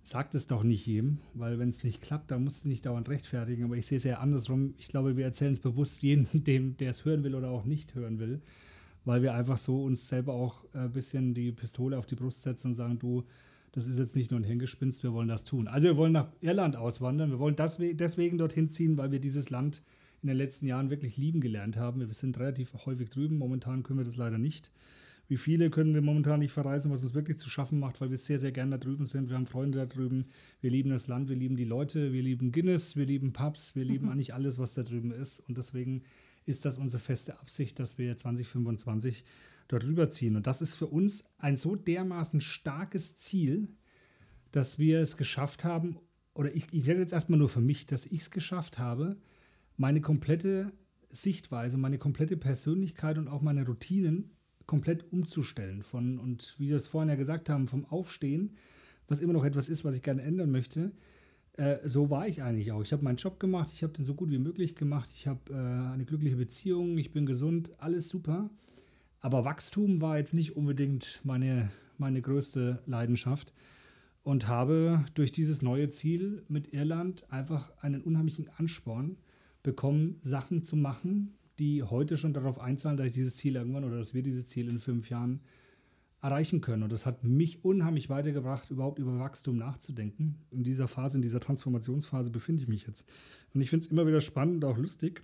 sagt 0.08 0.36
es 0.36 0.48
doch 0.48 0.64
nicht 0.64 0.86
jedem, 0.86 1.18
weil 1.34 1.60
wenn 1.60 1.68
es 1.68 1.84
nicht 1.84 2.02
klappt, 2.02 2.32
dann 2.32 2.46
musst 2.46 2.64
du 2.64 2.70
nicht 2.70 2.86
dauernd 2.86 3.10
rechtfertigen. 3.10 3.66
Aber 3.66 3.76
ich 3.76 3.86
sehe 3.86 3.98
es 3.98 4.06
ja 4.06 4.20
andersrum. 4.20 4.74
Ich 4.78 4.88
glaube, 4.88 5.18
wir 5.18 5.26
erzählen 5.26 5.52
es 5.52 5.60
bewusst 5.60 6.02
jedem, 6.02 6.28
dem, 6.46 6.78
der 6.78 6.92
es 6.92 7.04
hören 7.04 7.26
will 7.26 7.36
oder 7.36 7.50
auch 7.50 7.66
nicht 7.66 7.94
hören 7.94 8.18
will, 8.18 8.42
weil 9.04 9.22
wir 9.22 9.34
einfach 9.34 9.58
so 9.58 9.84
uns 9.84 10.08
selber 10.08 10.34
auch 10.34 10.64
ein 10.74 10.94
bisschen 10.94 11.34
die 11.34 11.52
Pistole 11.52 11.98
auf 11.98 12.06
die 12.06 12.16
Brust 12.16 12.44
setzen 12.44 12.68
und 12.68 12.76
sagen, 12.76 13.00
du, 13.00 13.26
das 13.74 13.86
ist 13.86 14.00
jetzt 14.00 14.16
nicht 14.16 14.32
nur 14.32 14.40
ein 14.40 14.46
Hirngespinst, 14.46 15.04
wir 15.04 15.12
wollen 15.12 15.28
das 15.28 15.44
tun. 15.44 15.68
Also 15.68 15.88
wir 15.90 15.98
wollen 15.98 16.14
nach 16.14 16.30
Irland 16.40 16.78
auswandern. 16.78 17.30
Wir 17.30 17.40
wollen 17.40 17.58
deswegen 17.58 18.38
dorthin 18.38 18.70
ziehen, 18.70 18.98
weil 18.98 19.12
wir 19.12 19.20
dieses 19.20 19.50
Land 19.50 19.84
in 20.22 20.30
den 20.30 20.38
letzten 20.38 20.68
Jahren 20.68 20.90
wirklich 20.90 21.18
lieben 21.18 21.42
gelernt 21.42 21.78
haben. 21.78 22.00
Wir 22.00 22.14
sind 22.14 22.40
relativ 22.40 22.74
häufig 22.86 23.10
drüben. 23.10 23.38
Momentan 23.38 23.84
können 23.84 24.00
wir 24.00 24.06
das 24.06 24.16
leider 24.16 24.38
nicht. 24.38 24.72
Wie 25.28 25.38
viele 25.38 25.70
können 25.70 25.94
wir 25.94 26.02
momentan 26.02 26.40
nicht 26.40 26.54
verreisen, 26.54 26.92
was 26.92 27.04
uns 27.04 27.14
wirklich 27.14 27.38
zu 27.38 27.50
schaffen 27.50 27.80
macht, 27.80 28.00
weil 28.00 28.10
wir 28.10 28.18
sehr, 28.18 28.40
sehr 28.40 28.54
gerne 28.54 28.72
da 28.72 28.78
drüben 28.78 29.06
sind. 29.06 29.30
Wir 29.30 29.36
haben 29.36 29.46
Freunde 29.46 29.80
da 29.80 29.86
drüben. 29.86 30.26
Wir 30.62 30.72
lieben 30.72 30.90
das 30.90 31.08
Land, 31.08 31.28
wir 31.28 31.36
lieben 31.36 31.58
die 31.58 31.66
Leute, 31.66 32.14
wir 32.14 32.22
lieben 32.22 32.52
Guinness, 32.52 32.96
wir 32.96 33.06
lieben 33.06 33.34
Pubs, 33.34 33.76
wir 33.76 33.84
lieben 33.84 34.06
mhm. 34.06 34.14
eigentlich 34.14 34.34
alles, 34.34 34.58
was 34.58 34.74
da 34.74 34.84
drüben 34.84 35.12
ist. 35.12 35.42
Und 35.42 35.58
deswegen 35.58 36.04
ist 36.46 36.64
das 36.64 36.78
unsere 36.78 37.02
feste 37.02 37.40
Absicht, 37.40 37.78
dass 37.80 37.98
wir 37.98 38.16
2025 38.16 39.26
dort 39.68 39.84
rüberziehen. 39.84 40.38
Und 40.38 40.48
das 40.48 40.62
ist 40.62 40.76
für 40.76 40.88
uns 40.88 41.26
ein 41.38 41.58
so 41.58 41.76
dermaßen 41.76 42.40
starkes 42.40 43.18
Ziel, 43.18 43.68
dass 44.52 44.80
wir 44.80 45.02
es 45.02 45.18
geschafft 45.18 45.66
haben, 45.66 45.98
oder 46.34 46.56
ich, 46.56 46.68
ich 46.72 46.88
rede 46.88 47.02
jetzt 47.02 47.14
erstmal 47.14 47.40
nur 47.40 47.50
für 47.50 47.62
mich, 47.62 47.86
dass 47.86 48.06
ich 48.06 48.22
es 48.22 48.32
geschafft 48.32 48.80
habe, 48.80 49.18
meine 49.76 50.00
komplette 50.02 50.72
Sichtweise, 51.10 51.78
meine 51.78 51.98
komplette 51.98 52.38
Persönlichkeit 52.38 53.18
und 53.18 53.28
auch 53.28 53.42
meine 53.42 53.66
Routinen 53.66 54.37
komplett 54.68 55.12
umzustellen. 55.12 55.82
Von, 55.82 56.20
und 56.20 56.56
wie 56.60 56.70
wir 56.70 56.78
es 56.78 56.88
vorhin 56.88 57.10
ja 57.10 57.16
gesagt 57.16 57.50
haben, 57.50 57.68
vom 57.68 57.86
Aufstehen, 57.86 58.56
was 59.08 59.20
immer 59.20 59.34
noch 59.34 59.46
etwas 59.46 59.70
ist, 59.70 59.84
was 59.84 59.96
ich 59.96 60.04
gerne 60.04 60.22
ändern 60.22 60.52
möchte, 60.52 60.92
äh, 61.54 61.78
so 61.86 62.10
war 62.10 62.28
ich 62.28 62.44
eigentlich 62.44 62.72
auch. 62.72 62.82
Ich 62.84 62.94
habe 62.94 63.04
meinen 63.04 63.18
Job 63.18 63.40
gemacht, 63.40 63.72
ich 63.74 63.82
habe 63.82 63.94
den 63.94 64.06
so 64.06 64.14
gut 64.14 64.30
wie 64.30 64.38
möglich 64.38 64.76
gemacht, 64.76 65.10
ich 65.14 65.26
habe 65.26 65.52
äh, 65.52 65.94
eine 65.94 66.06
glückliche 66.06 66.36
Beziehung, 66.36 66.98
ich 66.98 67.12
bin 67.12 67.26
gesund, 67.26 67.72
alles 67.80 68.10
super. 68.10 68.50
Aber 69.20 69.46
Wachstum 69.46 70.00
war 70.02 70.20
jetzt 70.20 70.34
nicht 70.34 70.56
unbedingt 70.56 71.22
meine, 71.24 71.72
meine 71.98 72.22
größte 72.22 72.84
Leidenschaft 72.86 73.54
und 74.24 74.48
habe 74.48 75.06
durch 75.16 75.32
dieses 75.32 75.62
neue 75.62 75.90
Ziel 75.90 76.44
mit 76.48 76.74
Irland 76.74 77.32
einfach 77.32 77.72
einen 77.82 78.02
unheimlichen 78.02 78.50
Ansporn 78.58 79.18
bekommen, 79.64 80.20
Sachen 80.22 80.64
zu 80.64 80.76
machen, 80.76 81.37
die 81.60 81.84
heute 81.84 82.18
schon 82.18 82.34
darauf 82.34 82.60
einzahlen, 82.60 82.98
dass 82.98 83.08
ich 83.08 83.14
dieses 83.14 83.36
Ziel 83.36 83.56
irgendwann 83.56 83.84
oder 83.84 83.98
dass 83.98 84.14
wir 84.14 84.24
dieses 84.24 84.48
Ziel 84.48 84.70
in 84.70 84.80
fünf 84.80 85.10
Jahren 85.10 85.42
erreichen 86.22 86.62
können. 86.62 86.84
Und 86.84 86.92
das 86.92 87.06
hat 87.06 87.24
mich 87.24 87.64
unheimlich 87.64 88.10
weitergebracht, 88.10 88.72
überhaupt 88.72 89.00
über 89.00 89.20
Wachstum 89.20 89.58
nachzudenken. 89.58 90.40
In 90.52 90.64
dieser 90.64 90.88
Phase, 90.88 91.18
in 91.18 91.22
dieser 91.22 91.40
Transformationsphase 91.40 92.32
befinde 92.32 92.64
ich 92.64 92.68
mich 92.68 92.88
jetzt. 92.88 93.08
Und 93.54 93.62
ich 93.62 93.70
finde 93.70 93.86
es 93.86 93.92
immer 93.92 94.08
wieder 94.08 94.22
spannend 94.22 94.64
und 94.64 94.72
auch 94.72 94.78
lustig, 94.78 95.24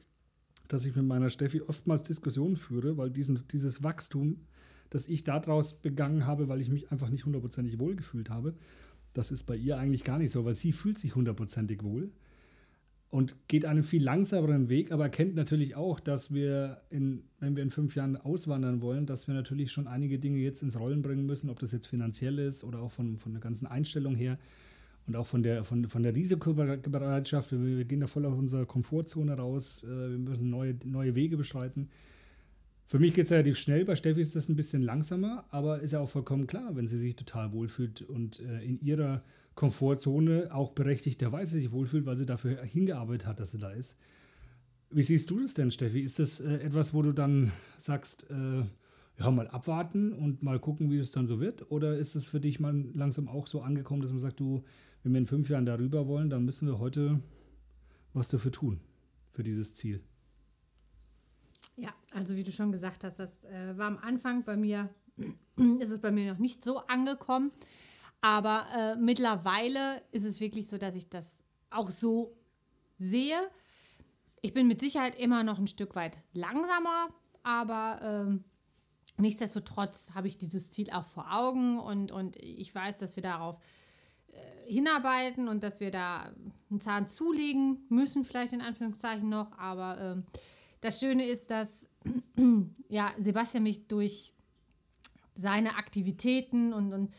dass 0.67 0.85
ich 0.85 0.95
mit 0.95 1.05
meiner 1.05 1.29
Steffi 1.29 1.61
oftmals 1.61 2.03
Diskussionen 2.03 2.55
führe, 2.55 2.97
weil 2.97 3.09
diesen, 3.09 3.39
dieses 3.51 3.83
Wachstum, 3.83 4.41
das 4.89 5.07
ich 5.07 5.23
daraus 5.23 5.81
begangen 5.81 6.25
habe, 6.25 6.47
weil 6.47 6.61
ich 6.61 6.69
mich 6.69 6.91
einfach 6.91 7.09
nicht 7.09 7.25
hundertprozentig 7.25 7.79
wohlgefühlt 7.79 8.29
habe, 8.29 8.53
das 9.13 9.31
ist 9.31 9.43
bei 9.43 9.55
ihr 9.55 9.77
eigentlich 9.77 10.03
gar 10.03 10.17
nicht 10.17 10.31
so, 10.31 10.45
weil 10.45 10.55
sie 10.55 10.71
fühlt 10.71 10.97
sich 10.97 11.15
hundertprozentig 11.15 11.83
wohl 11.83 12.11
und 13.13 13.35
geht 13.47 13.65
einen 13.65 13.83
viel 13.83 14.03
langsameren 14.03 14.69
Weg, 14.69 14.91
aber 14.91 15.03
erkennt 15.03 15.35
natürlich 15.35 15.75
auch, 15.75 15.99
dass 15.99 16.33
wir, 16.33 16.81
in, 16.89 17.21
wenn 17.39 17.55
wir 17.55 17.61
in 17.61 17.69
fünf 17.69 17.95
Jahren 17.95 18.17
auswandern 18.17 18.81
wollen, 18.81 19.05
dass 19.05 19.27
wir 19.27 19.35
natürlich 19.35 19.71
schon 19.71 19.85
einige 19.85 20.17
Dinge 20.17 20.39
jetzt 20.39 20.63
ins 20.63 20.79
Rollen 20.79 21.03
bringen 21.03 21.27
müssen, 21.27 21.51
ob 21.51 21.59
das 21.59 21.71
jetzt 21.73 21.85
finanziell 21.85 22.39
ist 22.39 22.63
oder 22.63 22.79
auch 22.79 22.89
von, 22.89 23.17
von 23.17 23.33
der 23.33 23.39
ganzen 23.39 23.67
Einstellung 23.67 24.15
her 24.15 24.39
und 25.05 25.15
auch 25.15 25.27
von 25.27 25.43
der, 25.43 25.63
von, 25.63 25.87
von 25.87 26.01
der 26.01 26.15
Risikobereitschaft. 26.15 27.51
Wir, 27.51 27.77
wir 27.77 27.85
gehen 27.85 27.99
da 27.99 28.07
voll 28.07 28.25
aus 28.25 28.35
unserer 28.35 28.65
Komfortzone 28.65 29.37
raus, 29.37 29.83
äh, 29.83 29.89
wir 29.89 30.17
müssen 30.17 30.49
neue, 30.49 30.75
neue 30.83 31.13
Wege 31.13 31.37
beschreiten. 31.37 31.89
Für 32.87 32.97
mich 32.97 33.13
geht 33.13 33.25
es 33.25 33.31
relativ 33.31 33.59
schnell, 33.59 33.85
bei 33.85 33.95
Steffi 33.95 34.21
ist 34.21 34.35
das 34.35 34.49
ein 34.49 34.55
bisschen 34.55 34.81
langsamer, 34.81 35.45
aber 35.51 35.81
ist 35.81 35.93
ja 35.93 35.99
auch 35.99 36.09
vollkommen 36.09 36.47
klar, 36.47 36.75
wenn 36.75 36.87
sie 36.87 36.97
sich 36.97 37.15
total 37.15 37.53
wohlfühlt 37.53 38.01
und 38.01 38.39
äh, 38.39 38.63
in 38.63 38.81
ihrer 38.81 39.21
Komfortzone 39.55 40.53
auch 40.53 40.71
berechtigterweise 40.71 41.57
sich 41.57 41.71
wohlfühlt, 41.71 42.05
weil 42.05 42.17
sie 42.17 42.25
dafür 42.25 42.63
hingearbeitet 42.63 43.27
hat, 43.27 43.39
dass 43.39 43.51
sie 43.51 43.59
da 43.59 43.71
ist. 43.71 43.97
Wie 44.89 45.03
siehst 45.03 45.29
du 45.29 45.39
das 45.39 45.53
denn, 45.53 45.71
Steffi? 45.71 46.01
Ist 46.01 46.19
das 46.19 46.39
äh, 46.39 46.55
etwas, 46.55 46.93
wo 46.93 47.01
du 47.01 47.13
dann 47.13 47.51
sagst, 47.77 48.29
äh, 48.29 48.63
ja, 49.19 49.31
mal 49.31 49.47
abwarten 49.47 50.13
und 50.13 50.43
mal 50.43 50.59
gucken, 50.59 50.91
wie 50.91 50.97
es 50.97 51.11
dann 51.11 51.27
so 51.27 51.39
wird? 51.39 51.71
Oder 51.71 51.97
ist 51.97 52.15
es 52.15 52.25
für 52.25 52.39
dich 52.39 52.59
mal 52.59 52.85
langsam 52.93 53.27
auch 53.27 53.47
so 53.47 53.61
angekommen, 53.61 54.01
dass 54.01 54.11
man 54.11 54.19
sagt, 54.19 54.39
du, 54.39 54.63
wenn 55.03 55.13
wir 55.13 55.19
in 55.19 55.25
fünf 55.25 55.49
Jahren 55.49 55.65
darüber 55.65 56.07
wollen, 56.07 56.29
dann 56.29 56.45
müssen 56.45 56.67
wir 56.67 56.79
heute 56.79 57.19
was 58.13 58.27
dafür 58.27 58.51
tun, 58.51 58.79
für 59.31 59.43
dieses 59.43 59.73
Ziel? 59.73 60.01
Ja, 61.75 61.93
also 62.11 62.35
wie 62.35 62.43
du 62.43 62.51
schon 62.51 62.71
gesagt 62.71 63.03
hast, 63.03 63.17
das 63.17 63.45
äh, 63.45 63.77
war 63.77 63.87
am 63.87 63.97
Anfang 63.97 64.43
bei 64.43 64.57
mir, 64.57 64.89
ist 65.79 65.89
es 65.89 65.99
bei 65.99 66.11
mir 66.11 66.31
noch 66.31 66.39
nicht 66.39 66.63
so 66.63 66.79
angekommen. 66.79 67.51
Aber 68.23 68.67
äh, 68.73 68.95
mittlerweile 68.95 70.01
ist 70.11 70.23
es 70.23 70.39
wirklich 70.39 70.69
so, 70.69 70.77
dass 70.77 70.95
ich 70.95 71.09
das 71.09 71.43
auch 71.69 71.89
so 71.89 72.37
sehe. 72.97 73.37
Ich 74.41 74.53
bin 74.53 74.65
mit 74.65 74.79
Sicherheit 74.79 75.19
immer 75.19 75.43
noch 75.43 75.59
ein 75.59 75.67
Stück 75.67 75.93
weit 75.97 76.17
langsamer, 76.31 77.09
aber 77.43 77.99
ähm, 78.01 78.45
nichtsdestotrotz 79.17 80.11
habe 80.15 80.29
ich 80.29 80.37
dieses 80.37 80.69
Ziel 80.69 80.89
auch 80.91 81.03
vor 81.03 81.33
Augen 81.33 81.77
und, 81.77 82.13
und 82.13 82.37
ich 82.37 82.73
weiß, 82.73 82.95
dass 82.95 83.17
wir 83.17 83.23
darauf 83.23 83.59
äh, 84.29 84.71
hinarbeiten 84.71 85.49
und 85.49 85.61
dass 85.61 85.81
wir 85.81 85.91
da 85.91 86.31
einen 86.71 86.79
Zahn 86.79 87.09
zulegen 87.09 87.85
müssen, 87.89 88.23
vielleicht 88.23 88.53
in 88.53 88.61
Anführungszeichen 88.61 89.27
noch. 89.27 89.51
Aber 89.57 89.99
ähm, 89.99 90.23
das 90.79 91.01
Schöne 91.01 91.25
ist, 91.27 91.51
dass 91.51 91.89
ja, 92.87 93.11
Sebastian 93.19 93.63
mich 93.63 93.89
durch 93.89 94.31
seine 95.35 95.75
Aktivitäten 95.75 96.71
und, 96.71 96.93
und 96.93 97.13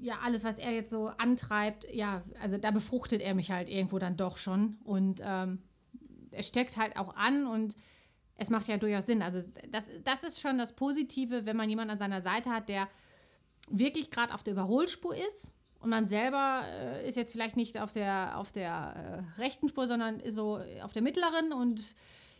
ja, 0.00 0.18
alles, 0.22 0.44
was 0.44 0.58
er 0.58 0.72
jetzt 0.72 0.90
so 0.90 1.08
antreibt, 1.18 1.86
ja, 1.92 2.22
also 2.40 2.58
da 2.58 2.70
befruchtet 2.70 3.22
er 3.22 3.34
mich 3.34 3.50
halt 3.50 3.68
irgendwo 3.68 3.98
dann 3.98 4.16
doch 4.16 4.36
schon. 4.36 4.78
Und 4.84 5.20
ähm, 5.24 5.62
er 6.30 6.42
steckt 6.42 6.76
halt 6.76 6.96
auch 6.96 7.14
an 7.14 7.46
und 7.46 7.76
es 8.36 8.50
macht 8.50 8.66
ja 8.68 8.76
durchaus 8.76 9.06
Sinn. 9.06 9.22
Also 9.22 9.42
das, 9.70 9.84
das 10.02 10.24
ist 10.24 10.40
schon 10.40 10.58
das 10.58 10.72
Positive, 10.72 11.46
wenn 11.46 11.56
man 11.56 11.70
jemanden 11.70 11.92
an 11.92 11.98
seiner 11.98 12.22
Seite 12.22 12.50
hat, 12.50 12.68
der 12.68 12.88
wirklich 13.70 14.10
gerade 14.10 14.34
auf 14.34 14.42
der 14.42 14.54
Überholspur 14.54 15.14
ist 15.14 15.52
und 15.78 15.90
man 15.90 16.08
selber 16.08 16.62
äh, 16.66 17.08
ist 17.08 17.16
jetzt 17.16 17.32
vielleicht 17.32 17.56
nicht 17.56 17.78
auf 17.78 17.92
der, 17.92 18.38
auf 18.38 18.50
der 18.50 19.24
äh, 19.36 19.40
rechten 19.40 19.68
Spur, 19.68 19.86
sondern 19.86 20.20
so 20.30 20.60
auf 20.82 20.92
der 20.92 21.02
mittleren 21.02 21.52
und 21.52 21.94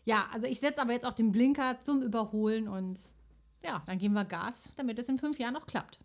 ja, 0.04 0.26
also 0.32 0.48
ich 0.48 0.58
setze 0.58 0.82
aber 0.82 0.92
jetzt 0.92 1.06
auch 1.06 1.12
den 1.12 1.30
Blinker 1.30 1.78
zum 1.78 2.02
Überholen 2.02 2.66
und 2.66 2.98
ja, 3.64 3.82
dann 3.86 3.98
geben 3.98 4.14
wir 4.14 4.24
Gas, 4.24 4.68
damit 4.76 4.98
es 4.98 5.08
in 5.08 5.18
fünf 5.18 5.38
Jahren 5.38 5.56
auch 5.56 5.66
klappt. 5.66 6.00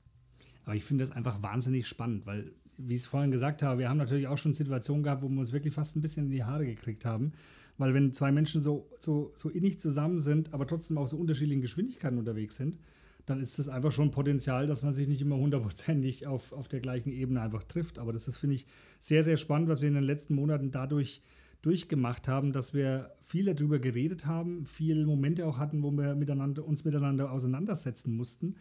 Aber 0.67 0.75
ich 0.75 0.83
finde 0.83 1.05
das 1.05 1.15
einfach 1.15 1.41
wahnsinnig 1.41 1.87
spannend, 1.87 2.25
weil, 2.25 2.51
wie 2.77 2.93
ich 2.93 2.99
es 2.99 3.07
vorhin 3.07 3.31
gesagt 3.31 3.63
habe, 3.63 3.79
wir 3.79 3.89
haben 3.89 3.97
natürlich 3.97 4.27
auch 4.27 4.37
schon 4.37 4.51
Situationen 4.51 5.01
gehabt, 5.01 5.21
wo 5.21 5.29
wir 5.29 5.39
uns 5.39 5.53
wirklich 5.53 5.73
fast 5.73 5.95
ein 5.95 6.01
bisschen 6.01 6.25
in 6.25 6.31
die 6.31 6.43
Haare 6.43 6.65
gekriegt 6.65 7.05
haben. 7.05 7.31
Weil 7.77 7.93
wenn 7.93 8.11
zwei 8.11 8.33
Menschen 8.33 8.59
so, 8.59 8.89
so, 8.99 9.31
so 9.33 9.47
innig 9.47 9.79
zusammen 9.79 10.19
sind, 10.19 10.53
aber 10.53 10.67
trotzdem 10.67 10.97
auch 10.97 11.07
so 11.07 11.15
unterschiedlichen 11.15 11.61
Geschwindigkeiten 11.61 12.17
unterwegs 12.17 12.57
sind, 12.57 12.77
dann 13.25 13.39
ist 13.39 13.57
das 13.59 13.69
einfach 13.69 13.93
schon 13.93 14.11
Potenzial, 14.11 14.67
dass 14.67 14.83
man 14.83 14.91
sich 14.91 15.07
nicht 15.07 15.21
immer 15.21 15.37
hundertprozentig 15.37 16.27
auf, 16.27 16.51
auf 16.51 16.67
der 16.67 16.81
gleichen 16.81 17.13
Ebene 17.13 17.41
einfach 17.41 17.63
trifft. 17.63 17.97
Aber 17.97 18.11
das 18.11 18.27
ist, 18.27 18.35
finde 18.35 18.55
ich, 18.55 18.67
sehr, 18.99 19.23
sehr 19.23 19.37
spannend, 19.37 19.69
was 19.69 19.79
wir 19.79 19.87
in 19.87 19.95
den 19.95 20.03
letzten 20.03 20.35
Monaten 20.35 20.69
dadurch 20.69 21.21
durchgemacht 21.61 22.27
haben, 22.27 22.51
dass 22.51 22.73
wir 22.73 23.15
viel 23.21 23.53
darüber 23.53 23.79
geredet 23.79 24.25
haben, 24.25 24.65
viele 24.65 25.05
Momente 25.05 25.45
auch 25.45 25.59
hatten, 25.59 25.81
wo 25.81 25.91
wir 25.91 26.13
miteinander, 26.15 26.65
uns 26.65 26.83
miteinander 26.83 27.31
auseinandersetzen 27.31 28.13
mussten, 28.13 28.55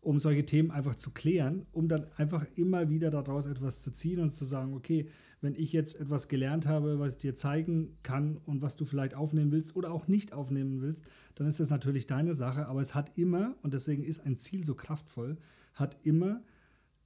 um 0.00 0.18
solche 0.18 0.44
Themen 0.44 0.70
einfach 0.70 0.94
zu 0.94 1.10
klären, 1.10 1.66
um 1.72 1.88
dann 1.88 2.06
einfach 2.16 2.46
immer 2.54 2.88
wieder 2.88 3.10
daraus 3.10 3.46
etwas 3.46 3.82
zu 3.82 3.90
ziehen 3.90 4.20
und 4.20 4.32
zu 4.32 4.44
sagen, 4.44 4.74
okay, 4.74 5.08
wenn 5.40 5.54
ich 5.54 5.72
jetzt 5.72 6.00
etwas 6.00 6.28
gelernt 6.28 6.66
habe, 6.66 6.98
was 6.98 7.12
ich 7.12 7.18
dir 7.18 7.34
zeigen 7.34 7.96
kann 8.02 8.36
und 8.46 8.62
was 8.62 8.76
du 8.76 8.84
vielleicht 8.84 9.14
aufnehmen 9.14 9.52
willst 9.52 9.76
oder 9.76 9.92
auch 9.92 10.08
nicht 10.08 10.32
aufnehmen 10.32 10.80
willst, 10.80 11.04
dann 11.34 11.46
ist 11.46 11.60
das 11.60 11.70
natürlich 11.70 12.06
deine 12.06 12.34
Sache, 12.34 12.66
aber 12.66 12.80
es 12.80 12.94
hat 12.94 13.18
immer, 13.18 13.56
und 13.62 13.74
deswegen 13.74 14.04
ist 14.04 14.24
ein 14.24 14.38
Ziel 14.38 14.64
so 14.64 14.74
kraftvoll, 14.74 15.36
hat 15.74 15.96
immer 16.04 16.42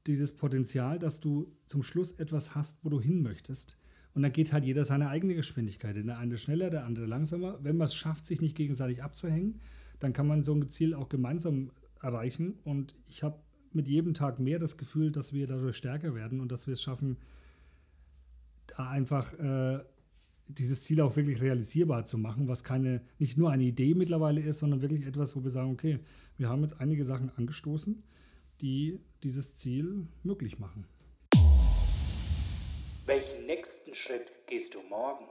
dieses 0.06 0.36
Potenzial, 0.36 0.98
dass 0.98 1.20
du 1.20 1.52
zum 1.66 1.82
Schluss 1.82 2.12
etwas 2.12 2.54
hast, 2.54 2.78
wo 2.82 2.88
du 2.88 3.00
hin 3.00 3.22
möchtest. 3.22 3.76
Und 4.14 4.22
dann 4.22 4.32
geht 4.32 4.52
halt 4.52 4.64
jeder 4.64 4.84
seine 4.84 5.08
eigene 5.08 5.34
Geschwindigkeit. 5.34 5.96
Der 5.96 6.18
eine 6.18 6.36
schneller, 6.36 6.70
der 6.70 6.84
andere 6.84 7.06
langsamer. 7.06 7.58
Wenn 7.62 7.76
man 7.76 7.86
es 7.86 7.94
schafft, 7.94 8.26
sich 8.26 8.42
nicht 8.42 8.56
gegenseitig 8.56 9.02
abzuhängen, 9.02 9.60
dann 10.00 10.12
kann 10.12 10.26
man 10.26 10.42
so 10.42 10.54
ein 10.54 10.68
Ziel 10.68 10.94
auch 10.94 11.08
gemeinsam 11.08 11.70
erreichen. 12.02 12.58
Und 12.64 12.94
ich 13.06 13.22
habe 13.22 13.38
mit 13.72 13.88
jedem 13.88 14.14
Tag 14.14 14.38
mehr 14.38 14.58
das 14.58 14.76
Gefühl, 14.76 15.10
dass 15.12 15.32
wir 15.32 15.46
dadurch 15.46 15.76
stärker 15.76 16.14
werden 16.14 16.40
und 16.40 16.52
dass 16.52 16.66
wir 16.66 16.72
es 16.72 16.82
schaffen, 16.82 17.16
da 18.66 18.90
einfach 18.90 19.32
äh, 19.38 19.80
dieses 20.48 20.82
Ziel 20.82 21.00
auch 21.00 21.16
wirklich 21.16 21.40
realisierbar 21.40 22.04
zu 22.04 22.18
machen, 22.18 22.48
was 22.48 22.64
keine, 22.64 23.02
nicht 23.18 23.38
nur 23.38 23.50
eine 23.50 23.64
Idee 23.64 23.94
mittlerweile 23.94 24.40
ist, 24.40 24.58
sondern 24.58 24.82
wirklich 24.82 25.06
etwas, 25.06 25.36
wo 25.36 25.42
wir 25.42 25.50
sagen, 25.50 25.70
okay, 25.70 25.98
wir 26.36 26.48
haben 26.48 26.62
jetzt 26.62 26.80
einige 26.80 27.04
Sachen 27.04 27.30
angestoßen, 27.30 28.02
die 28.60 29.00
dieses 29.22 29.56
Ziel 29.56 30.06
möglich 30.22 30.58
machen. 30.58 30.86
Welchen 33.06 33.46
nächsten 33.46 33.94
Schritt 33.94 34.32
gehst 34.46 34.74
du 34.74 34.82
morgen? 34.82 35.24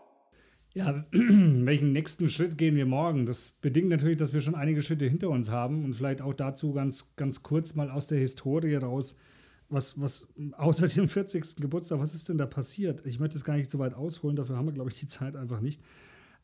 Ja, 0.73 1.05
welchen 1.11 1.91
nächsten 1.91 2.29
Schritt 2.29 2.57
gehen 2.57 2.75
wir 2.75 2.85
morgen? 2.85 3.25
Das 3.25 3.51
bedingt 3.61 3.89
natürlich, 3.89 4.17
dass 4.17 4.33
wir 4.33 4.39
schon 4.39 4.55
einige 4.55 4.81
Schritte 4.81 5.05
hinter 5.05 5.29
uns 5.29 5.49
haben 5.49 5.83
und 5.83 5.93
vielleicht 5.93 6.21
auch 6.21 6.33
dazu 6.33 6.71
ganz, 6.73 7.15
ganz 7.17 7.43
kurz 7.43 7.75
mal 7.75 7.91
aus 7.91 8.07
der 8.07 8.19
Historie 8.19 8.75
raus, 8.75 9.17
was, 9.67 9.99
was 9.99 10.33
außer 10.53 10.87
dem 10.87 11.09
40. 11.09 11.57
Geburtstag, 11.57 11.99
was 11.99 12.15
ist 12.15 12.29
denn 12.29 12.37
da 12.37 12.45
passiert? 12.45 13.05
Ich 13.05 13.19
möchte 13.19 13.37
es 13.37 13.43
gar 13.43 13.57
nicht 13.57 13.69
so 13.69 13.79
weit 13.79 13.93
ausholen, 13.93 14.37
dafür 14.37 14.55
haben 14.55 14.65
wir, 14.65 14.73
glaube 14.73 14.89
ich, 14.91 14.99
die 14.99 15.07
Zeit 15.07 15.35
einfach 15.35 15.59
nicht. 15.59 15.81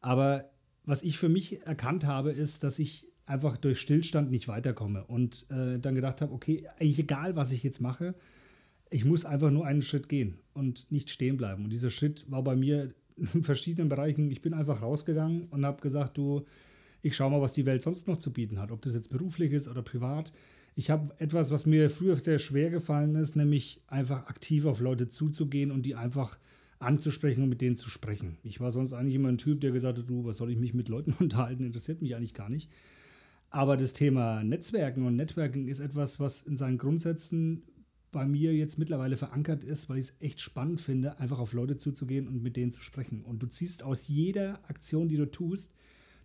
Aber 0.02 0.50
was 0.86 1.04
ich 1.04 1.18
für 1.18 1.30
mich 1.30 1.66
erkannt 1.66 2.06
habe, 2.06 2.32
ist, 2.32 2.64
dass 2.64 2.80
ich 2.80 3.08
einfach 3.26 3.58
durch 3.58 3.80
Stillstand 3.80 4.30
nicht 4.30 4.48
weiterkomme 4.50 5.06
und 5.06 5.48
äh, 5.52 5.80
dann 5.80 5.96
gedacht 5.96 6.22
habe, 6.22 6.34
okay, 6.34 6.68
eigentlich 6.80 7.00
egal, 7.00 7.36
was 7.36 7.52
ich 7.54 7.64
jetzt 7.64 7.82
mache, 7.82 8.14
ich 8.90 9.06
muss 9.06 9.26
einfach 9.26 9.52
nur 9.52 9.66
einen 9.66 9.82
Schritt 9.82 10.08
gehen 10.08 10.40
und 10.54 10.92
nicht 10.92 11.10
stehen 11.10 11.38
bleiben. 11.38 11.66
Und 11.66 11.72
dieser 11.72 11.90
Schritt 11.90 12.30
war 12.30 12.44
bei 12.44 12.56
mir 12.56 12.94
in 13.18 13.42
verschiedenen 13.44 13.90
Bereichen. 13.90 14.32
Ich 14.32 14.42
bin 14.42 14.54
einfach 14.54 14.82
rausgegangen 14.82 15.46
und 15.50 15.66
habe 15.66 15.82
gesagt, 15.82 16.18
du, 16.18 16.46
ich 17.02 17.16
schaue 17.16 17.32
mal, 17.32 17.42
was 17.42 17.54
die 17.54 17.66
Welt 17.66 17.82
sonst 17.82 18.08
noch 18.08 18.18
zu 18.18 18.32
bieten 18.32 18.60
hat, 18.60 18.72
ob 18.72 18.82
das 18.82 18.94
jetzt 18.94 19.10
beruflich 19.10 19.52
ist 19.52 19.68
oder 19.68 19.82
privat. 19.82 20.34
Ich 20.76 20.90
habe 20.90 21.14
etwas, 21.20 21.52
was 21.52 21.66
mir 21.66 21.90
früher 21.90 22.16
sehr 22.16 22.40
schwer 22.40 22.70
gefallen 22.70 23.16
ist, 23.16 23.36
nämlich 23.36 23.82
einfach 23.88 24.28
aktiv 24.28 24.66
auf 24.66 24.80
Leute 24.80 25.08
zuzugehen 25.08 25.72
und 25.72 25.86
die 25.86 25.96
einfach 25.96 26.38
anzusprechen 26.80 27.44
und 27.44 27.50
mit 27.50 27.62
denen 27.62 27.76
zu 27.76 27.90
sprechen. 27.90 28.38
Ich 28.44 28.60
war 28.60 28.70
sonst 28.70 28.94
eigentlich 28.94 29.16
immer 29.16 29.30
ein 29.30 29.40
Typ, 29.40 29.62
der 29.62 29.72
gesagt 29.72 29.98
hat, 29.98 30.10
du, 30.10 30.26
was 30.26 30.38
soll 30.38 30.52
ich 30.52 30.60
mich 30.60 30.74
mit 30.74 30.90
Leuten 30.90 31.14
unterhalten, 31.20 31.66
interessiert 31.66 32.02
mich 32.02 32.16
eigentlich 32.16 32.36
gar 32.36 32.50
nicht. 32.50 32.70
Aber 33.50 33.78
das 33.78 33.94
Thema 33.94 34.44
Netzwerken 34.44 35.06
und 35.06 35.16
Networking 35.16 35.68
ist 35.68 35.80
etwas, 35.80 36.20
was 36.20 36.44
in 36.44 36.58
seinen 36.58 36.78
Grundsätzen 36.78 37.64
bei 38.12 38.26
mir 38.26 38.54
jetzt 38.54 38.80
mittlerweile 38.80 39.18
verankert 39.18 39.64
ist, 39.64 39.90
weil 39.90 39.98
ich 39.98 40.06
es 40.06 40.14
echt 40.20 40.42
spannend 40.42 40.82
finde, 40.82 41.20
einfach 41.20 41.40
auf 41.40 41.54
Leute 41.54 41.78
zuzugehen 41.78 42.28
und 42.28 42.42
mit 42.42 42.56
denen 42.56 42.72
zu 42.72 42.82
sprechen. 42.82 43.22
Und 43.24 43.44
du 43.44 43.48
ziehst 43.48 43.84
aus 43.84 44.08
jeder 44.08 44.60
Aktion, 44.70 45.08
die 45.10 45.18
du 45.18 45.30
tust, 45.30 45.74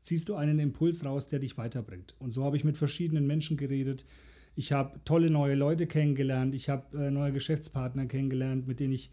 ziehst 0.00 0.28
du 0.28 0.34
einen 0.34 0.58
Impuls 0.58 1.04
raus, 1.04 1.28
der 1.28 1.38
dich 1.38 1.58
weiterbringt. 1.58 2.14
Und 2.18 2.30
so 2.30 2.44
habe 2.44 2.56
ich 2.56 2.64
mit 2.64 2.76
verschiedenen 2.76 3.26
Menschen 3.26 3.56
geredet, 3.56 4.04
ich 4.54 4.72
habe 4.72 5.00
tolle 5.04 5.30
neue 5.30 5.54
Leute 5.54 5.86
kennengelernt. 5.86 6.54
Ich 6.54 6.68
habe 6.68 6.98
äh, 6.98 7.10
neue 7.10 7.32
Geschäftspartner 7.32 8.06
kennengelernt, 8.06 8.66
mit 8.66 8.80
denen 8.80 8.92
ich 8.92 9.10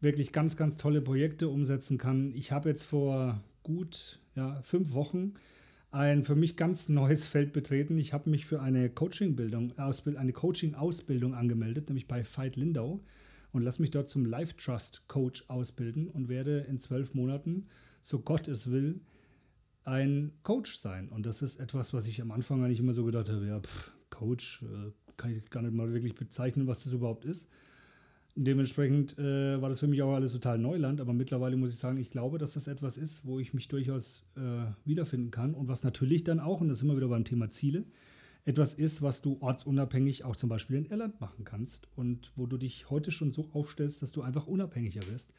wirklich 0.00 0.32
ganz, 0.32 0.56
ganz 0.56 0.76
tolle 0.76 1.00
Projekte 1.00 1.48
umsetzen 1.48 1.98
kann. 1.98 2.32
Ich 2.34 2.52
habe 2.52 2.68
jetzt 2.68 2.84
vor 2.84 3.40
gut 3.62 4.20
ja, 4.36 4.60
fünf 4.62 4.92
Wochen 4.92 5.34
ein 5.96 6.22
für 6.22 6.34
mich 6.34 6.56
ganz 6.56 6.88
neues 6.88 7.26
Feld 7.26 7.52
betreten. 7.52 7.98
Ich 7.98 8.12
habe 8.12 8.28
mich 8.28 8.44
für 8.44 8.60
eine 8.60 8.90
Coaching-Bildung, 8.90 9.72
eine 9.78 10.32
Coaching-Ausbildung 10.32 11.34
angemeldet, 11.34 11.88
nämlich 11.88 12.06
bei 12.06 12.22
Veit 12.22 12.56
Lindau 12.56 13.00
und 13.52 13.62
lasse 13.62 13.80
mich 13.80 13.90
dort 13.90 14.08
zum 14.08 14.26
Life 14.26 14.56
Trust 14.58 15.08
Coach 15.08 15.44
ausbilden 15.48 16.08
und 16.08 16.28
werde 16.28 16.60
in 16.68 16.78
zwölf 16.78 17.14
Monaten, 17.14 17.66
so 18.02 18.20
Gott 18.20 18.46
es 18.46 18.70
will, 18.70 19.00
ein 19.84 20.32
Coach 20.42 20.76
sein. 20.76 21.08
Und 21.08 21.24
das 21.24 21.40
ist 21.40 21.60
etwas, 21.60 21.94
was 21.94 22.06
ich 22.06 22.20
am 22.20 22.30
Anfang 22.30 22.62
eigentlich 22.62 22.80
immer 22.80 22.92
so 22.92 23.04
gedacht 23.04 23.30
habe, 23.30 23.46
ja, 23.46 23.60
pff, 23.60 23.92
Coach, 24.10 24.64
äh, 24.64 24.92
kann 25.16 25.30
ich 25.30 25.48
gar 25.48 25.62
nicht 25.62 25.72
mal 25.72 25.92
wirklich 25.92 26.14
bezeichnen, 26.14 26.66
was 26.66 26.84
das 26.84 26.92
überhaupt 26.92 27.24
ist. 27.24 27.48
Dementsprechend 28.38 29.18
äh, 29.18 29.60
war 29.62 29.70
das 29.70 29.80
für 29.80 29.86
mich 29.86 30.02
auch 30.02 30.12
alles 30.12 30.32
total 30.32 30.58
Neuland, 30.58 31.00
aber 31.00 31.14
mittlerweile 31.14 31.56
muss 31.56 31.70
ich 31.70 31.78
sagen, 31.78 31.96
ich 31.96 32.10
glaube, 32.10 32.36
dass 32.36 32.52
das 32.52 32.66
etwas 32.68 32.98
ist, 32.98 33.24
wo 33.24 33.40
ich 33.40 33.54
mich 33.54 33.68
durchaus 33.68 34.26
äh, 34.36 34.40
wiederfinden 34.84 35.30
kann 35.30 35.54
und 35.54 35.68
was 35.68 35.84
natürlich 35.84 36.22
dann 36.22 36.38
auch, 36.38 36.60
und 36.60 36.68
das 36.68 36.78
ist 36.78 36.84
immer 36.84 36.98
wieder 36.98 37.08
beim 37.08 37.24
Thema 37.24 37.48
Ziele, 37.48 37.84
etwas 38.44 38.74
ist, 38.74 39.00
was 39.00 39.22
du 39.22 39.38
ortsunabhängig 39.40 40.24
auch 40.24 40.36
zum 40.36 40.50
Beispiel 40.50 40.76
in 40.76 40.84
Irland 40.84 41.18
machen 41.18 41.44
kannst 41.44 41.88
und 41.96 42.30
wo 42.36 42.44
du 42.46 42.58
dich 42.58 42.90
heute 42.90 43.10
schon 43.10 43.32
so 43.32 43.48
aufstellst, 43.54 44.02
dass 44.02 44.12
du 44.12 44.20
einfach 44.20 44.46
unabhängiger 44.46 45.00
wirst. 45.10 45.32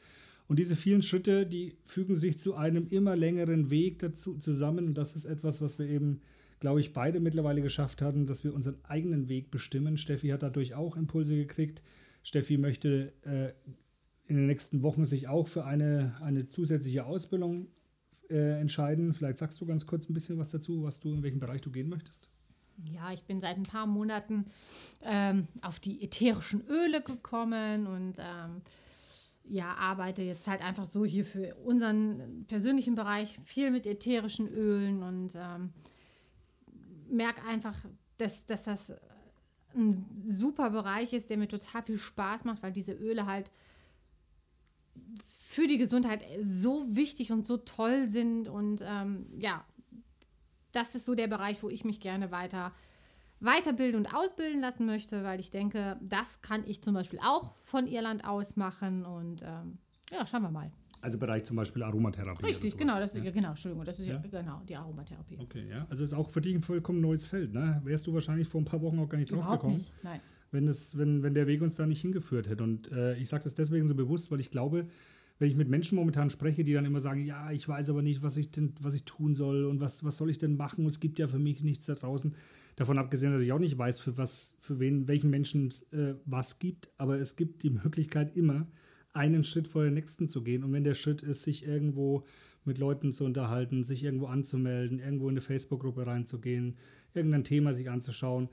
Und 0.48 0.58
diese 0.58 0.76
vielen 0.76 1.04
Schritte, 1.04 1.46
die 1.46 1.78
fügen 1.84 2.16
sich 2.16 2.40
zu 2.40 2.56
einem 2.56 2.88
immer 2.88 3.16
längeren 3.16 3.70
Weg 3.70 4.00
dazu 4.00 4.40
zusammen 4.40 4.88
und 4.88 4.98
das 4.98 5.16
ist 5.16 5.26
etwas, 5.26 5.62
was 5.62 5.78
wir 5.78 5.88
eben 5.88 6.22
glaube 6.60 6.80
ich, 6.80 6.94
beide 6.94 7.20
mittlerweile 7.20 7.62
geschafft 7.62 8.02
haben, 8.02 8.26
dass 8.26 8.44
wir 8.44 8.54
unseren 8.54 8.78
eigenen 8.84 9.30
Weg 9.30 9.52
bestimmen. 9.52 9.98
Steffi 9.98 10.30
hat 10.30 10.44
dadurch 10.44 10.74
auch 10.74 10.98
Impulse 10.98 11.36
gekriegt. 11.36 11.84
Steffi 12.28 12.58
möchte 12.58 13.13
äh, 13.24 13.54
in 14.28 14.36
den 14.36 14.48
nächsten 14.48 14.82
Wochen 14.82 15.06
sich 15.06 15.30
auch 15.30 15.48
für 15.48 15.63
eine, 15.63 16.13
eine 16.22 16.50
zusätzliche 16.50 17.06
Ausbildung 17.06 17.68
äh, 18.30 18.60
entscheiden. 18.60 19.13
Vielleicht 19.13 19.38
sagst 19.38 19.62
du 19.62 19.66
ganz 19.66 19.86
kurz 19.86 20.10
ein 20.10 20.13
bisschen 20.13 20.38
was 20.38 20.50
dazu, 20.50 20.84
was 20.84 21.00
du 21.00 21.13
in 21.13 21.24
welchem 21.24 21.40
Bereich 21.40 21.62
du 21.62 21.72
gehen 21.72 21.88
möchtest. 21.88 22.28
Ja, 22.84 23.13
ich 23.13 23.24
bin 23.24 23.40
seit 23.40 23.56
ein 23.56 23.63
paar 23.63 23.88
Monaten 23.88 24.44
ähm, 25.06 25.48
auf 25.62 25.80
die 25.80 26.04
ätherischen 26.04 26.68
Öle 26.68 27.02
gekommen 27.02 27.88
und 27.88 28.18
ähm, 28.20 28.62
ja, 29.46 29.74
arbeite 29.76 30.22
jetzt 30.22 30.50
halt 30.50 30.62
einfach 30.62 30.84
so 30.84 31.06
hier 31.06 31.24
für 31.24 31.56
unseren 31.63 32.44
persönlichen 32.50 32.96
Bereich 32.96 33.40
viel 33.46 33.72
mit 33.72 33.88
ätherischen 33.88 34.50
Ölen 34.50 35.02
und 35.02 35.32
ähm, 35.36 35.70
merke 37.10 37.42
einfach, 37.46 37.86
dass, 38.18 38.46
dass 38.46 38.66
das 38.66 38.94
ein 39.78 40.24
super 40.28 40.70
Bereich 40.70 41.13
ist, 41.13 41.30
der 41.30 41.38
mir 41.38 41.48
total 41.48 41.84
viel 41.84 41.98
Spaß 41.98 42.44
macht, 42.44 42.63
weil 42.63 42.72
diese 42.72 42.94
Öle 42.94 43.26
halt 43.26 43.52
für 45.26 45.68
die 45.68 45.78
Gesundheit 45.78 46.24
so 46.40 46.96
wichtig 46.96 47.32
und 47.32 47.46
so 47.46 47.58
toll 47.58 48.08
sind. 48.08 48.48
Und 48.48 48.84
ähm, 48.86 49.28
ja, 49.38 49.66
das 50.72 50.96
ist 50.96 51.06
so 51.06 51.16
der 51.16 51.28
Bereich, 51.28 51.63
wo 51.63 51.70
ich 51.70 51.86
mich 51.86 52.00
gerne 52.00 52.32
weiter 52.32 52.74
weiterbilden 53.40 54.00
und 54.00 54.13
ausbilden 54.13 54.62
lassen 54.62 54.86
möchte, 54.86 55.24
weil 55.24 55.40
ich 55.40 55.52
denke, 55.52 55.98
das 56.02 56.42
kann 56.42 56.63
ich 56.66 56.82
zum 56.82 56.94
Beispiel 56.94 57.20
auch 57.24 57.54
von 57.62 57.88
Irland 57.88 58.26
aus 58.26 58.56
machen. 58.56 59.06
Und 59.06 59.44
ähm, 59.44 59.78
Ja, 60.12 60.26
schauen 60.26 60.42
wir 60.42 60.52
mal. 60.52 60.72
Also 61.02 61.18
Bereich 61.18 61.44
zum 61.44 61.56
Beispiel 61.56 61.84
Aromatherapie. 61.84 62.46
Richtig, 62.46 62.78
genau, 62.78 63.00
das, 63.00 63.16
ja. 63.16 63.30
genau, 63.30 63.50
Entschuldigung, 63.50 63.86
das 63.86 64.00
ist 64.00 64.08
ja, 64.08 64.14
Ja. 64.16 64.42
genau 64.42 64.62
die 64.68 64.76
Aromatherapie. 64.76 65.38
Okay, 65.40 65.68
ja. 65.70 65.86
Also 65.90 66.04
ist 66.04 66.14
auch 66.14 66.30
für 66.30 66.42
dich 66.42 66.56
ein 66.56 66.62
vollkommen 66.62 67.02
neues 67.02 67.26
Feld, 67.26 67.54
ne? 67.54 67.82
Wärst 67.84 68.08
du 68.08 68.14
wahrscheinlich 68.14 68.48
vor 68.48 68.62
ein 68.62 68.66
paar 68.66 68.82
Wochen 68.82 69.00
auch 69.00 69.10
gar 69.10 69.18
nicht 69.18 69.32
drauf 69.32 69.40
Überhaupt 69.40 69.62
gekommen, 69.62 69.76
nicht, 69.76 69.94
nein. 70.04 70.20
wenn, 70.52 70.68
es, 70.68 70.98
wenn, 70.98 71.24
wenn 71.24 71.34
der 71.34 71.48
Weg 71.48 71.62
uns 71.62 71.76
da 71.76 71.86
nicht 71.86 72.02
hingeführt 72.02 72.50
hätte. 72.50 72.64
Und 72.64 72.92
äh, 72.92 73.16
ich 73.18 73.30
sage 73.30 73.44
das 73.44 73.54
deswegen 73.56 73.88
so 73.88 73.96
bewusst, 73.96 74.32
weil 74.32 74.40
ich 74.40 74.50
glaube, 74.52 74.88
wenn 75.40 75.48
ich 75.50 75.56
mit 75.56 75.70
Menschen 75.70 75.96
momentan 75.98 76.30
spreche, 76.32 76.64
die 76.64 76.74
dann 76.74 76.86
immer 76.86 77.00
sagen, 77.00 77.24
ja, 77.24 77.52
ich 77.52 77.68
weiß 77.68 77.90
aber 77.92 78.02
nicht, 78.02 78.24
was 78.24 78.38
ich 78.38 78.50
denn, 78.52 78.74
was 78.82 78.94
ich 78.96 79.04
tun 79.04 79.36
soll 79.36 79.66
und 79.66 79.80
was, 79.80 80.04
was 80.04 80.18
soll 80.18 80.30
ich 80.32 80.40
denn 80.40 80.58
machen? 80.58 80.82
Und 80.82 80.88
es 80.88 81.00
gibt 81.00 81.20
ja 81.20 81.28
für 81.28 81.38
mich 81.40 81.64
nichts 81.64 81.86
da 81.86 81.94
draußen. 81.94 82.34
Davon 82.76 82.98
abgesehen, 82.98 83.34
dass 83.34 83.44
ich 83.44 83.52
auch 83.52 83.60
nicht 83.60 83.78
weiß, 83.78 84.00
für 84.00 84.18
was, 84.18 84.56
für 84.60 84.80
wen, 84.80 85.08
welchen 85.08 85.30
Menschen 85.30 85.72
äh, 85.92 86.14
was 86.26 86.60
gibt, 86.60 86.90
aber 86.98 87.20
es 87.20 87.36
gibt 87.36 87.64
die 87.64 87.70
Möglichkeit 87.72 88.36
immer, 88.36 88.68
einen 89.17 89.43
Schritt 89.43 89.67
vor 89.67 89.84
den 89.84 89.95
nächsten 89.95 90.30
zu 90.30 90.43
gehen. 90.43 90.63
Und 90.63 90.71
wenn 90.71 90.84
der 90.84 90.95
Schritt 90.95 91.23
ist, 91.23 91.43
sich 91.43 91.65
irgendwo 91.65 92.23
mit 92.63 92.77
Leuten 92.77 93.13
zu 93.13 93.25
unterhalten, 93.25 93.84
sich 93.84 94.03
irgendwo 94.03 94.27
anzumelden, 94.27 94.99
irgendwo 94.99 95.25
in 95.25 95.34
eine 95.34 95.41
Facebook-Gruppe 95.41 96.06
reinzugehen, 96.06 96.77
irgendein 97.13 97.43
Thema 97.43 97.73
sich 97.73 97.89
anzuschauen, 97.89 98.49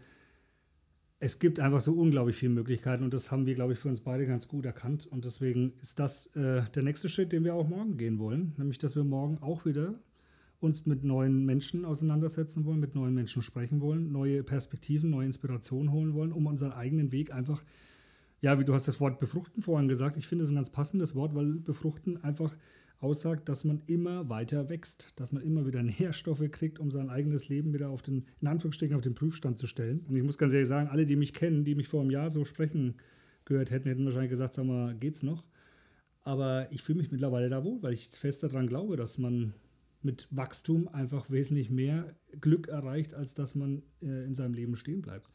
es 1.20 1.38
gibt 1.38 1.58
einfach 1.58 1.80
so 1.80 1.94
unglaublich 1.94 2.36
viele 2.36 2.52
Möglichkeiten 2.52 3.02
und 3.02 3.14
das 3.14 3.30
haben 3.30 3.46
wir, 3.46 3.54
glaube 3.54 3.72
ich, 3.72 3.78
für 3.78 3.88
uns 3.88 4.00
beide 4.00 4.26
ganz 4.26 4.46
gut 4.46 4.66
erkannt. 4.66 5.06
Und 5.06 5.24
deswegen 5.24 5.72
ist 5.80 5.98
das 5.98 6.26
äh, 6.36 6.62
der 6.74 6.82
nächste 6.82 7.08
Schritt, 7.08 7.32
den 7.32 7.44
wir 7.44 7.54
auch 7.54 7.68
morgen 7.68 7.96
gehen 7.96 8.18
wollen. 8.18 8.52
Nämlich, 8.58 8.78
dass 8.78 8.94
wir 8.94 9.04
morgen 9.04 9.38
auch 9.38 9.64
wieder 9.64 9.94
uns 10.60 10.86
mit 10.86 11.04
neuen 11.04 11.44
Menschen 11.44 11.84
auseinandersetzen 11.84 12.64
wollen, 12.64 12.80
mit 12.80 12.94
neuen 12.94 13.14
Menschen 13.14 13.42
sprechen 13.42 13.80
wollen, 13.80 14.12
neue 14.12 14.42
Perspektiven, 14.42 15.10
neue 15.10 15.26
Inspirationen 15.26 15.92
holen 15.92 16.14
wollen, 16.14 16.32
um 16.32 16.46
unseren 16.46 16.72
eigenen 16.72 17.12
Weg 17.12 17.32
einfach, 17.32 17.64
ja, 18.44 18.60
wie 18.60 18.64
du 18.66 18.74
hast 18.74 18.86
das 18.86 19.00
Wort 19.00 19.20
befruchten 19.20 19.62
vorhin 19.62 19.88
gesagt, 19.88 20.18
ich 20.18 20.26
finde 20.26 20.44
es 20.44 20.50
ein 20.50 20.56
ganz 20.56 20.68
passendes 20.68 21.14
Wort, 21.14 21.34
weil 21.34 21.54
befruchten 21.54 22.22
einfach 22.22 22.54
aussagt, 23.00 23.48
dass 23.48 23.64
man 23.64 23.80
immer 23.86 24.28
weiter 24.28 24.68
wächst, 24.68 25.18
dass 25.18 25.32
man 25.32 25.42
immer 25.42 25.66
wieder 25.66 25.82
Nährstoffe 25.98 26.50
kriegt, 26.50 26.78
um 26.78 26.90
sein 26.90 27.08
eigenes 27.08 27.48
Leben 27.48 27.72
wieder 27.72 27.88
auf 27.88 28.02
den, 28.02 28.26
in 28.42 28.48
Anführungsstrichen, 28.48 28.94
auf 28.94 29.00
den 29.00 29.14
Prüfstand 29.14 29.58
zu 29.58 29.66
stellen. 29.66 30.04
Und 30.06 30.16
ich 30.16 30.22
muss 30.22 30.36
ganz 30.36 30.52
ehrlich 30.52 30.68
sagen, 30.68 30.90
alle, 30.90 31.06
die 31.06 31.16
mich 31.16 31.32
kennen, 31.32 31.64
die 31.64 31.74
mich 31.74 31.88
vor 31.88 32.02
einem 32.02 32.10
Jahr 32.10 32.28
so 32.28 32.44
sprechen 32.44 32.96
gehört 33.46 33.70
hätten, 33.70 33.88
hätten 33.88 34.04
wahrscheinlich 34.04 34.30
gesagt, 34.30 34.52
sag 34.52 34.66
mal, 34.66 34.94
geht's 34.94 35.22
noch? 35.22 35.46
Aber 36.20 36.70
ich 36.70 36.82
fühle 36.82 36.98
mich 36.98 37.10
mittlerweile 37.10 37.48
da 37.48 37.64
wohl, 37.64 37.82
weil 37.82 37.94
ich 37.94 38.08
fest 38.08 38.42
daran 38.42 38.66
glaube, 38.66 38.96
dass 38.96 39.16
man 39.16 39.54
mit 40.02 40.28
Wachstum 40.30 40.86
einfach 40.88 41.30
wesentlich 41.30 41.70
mehr 41.70 42.14
Glück 42.42 42.68
erreicht, 42.68 43.14
als 43.14 43.32
dass 43.32 43.54
man 43.54 43.82
äh, 44.02 44.26
in 44.26 44.34
seinem 44.34 44.52
Leben 44.52 44.76
stehen 44.76 45.00
bleibt. 45.00 45.30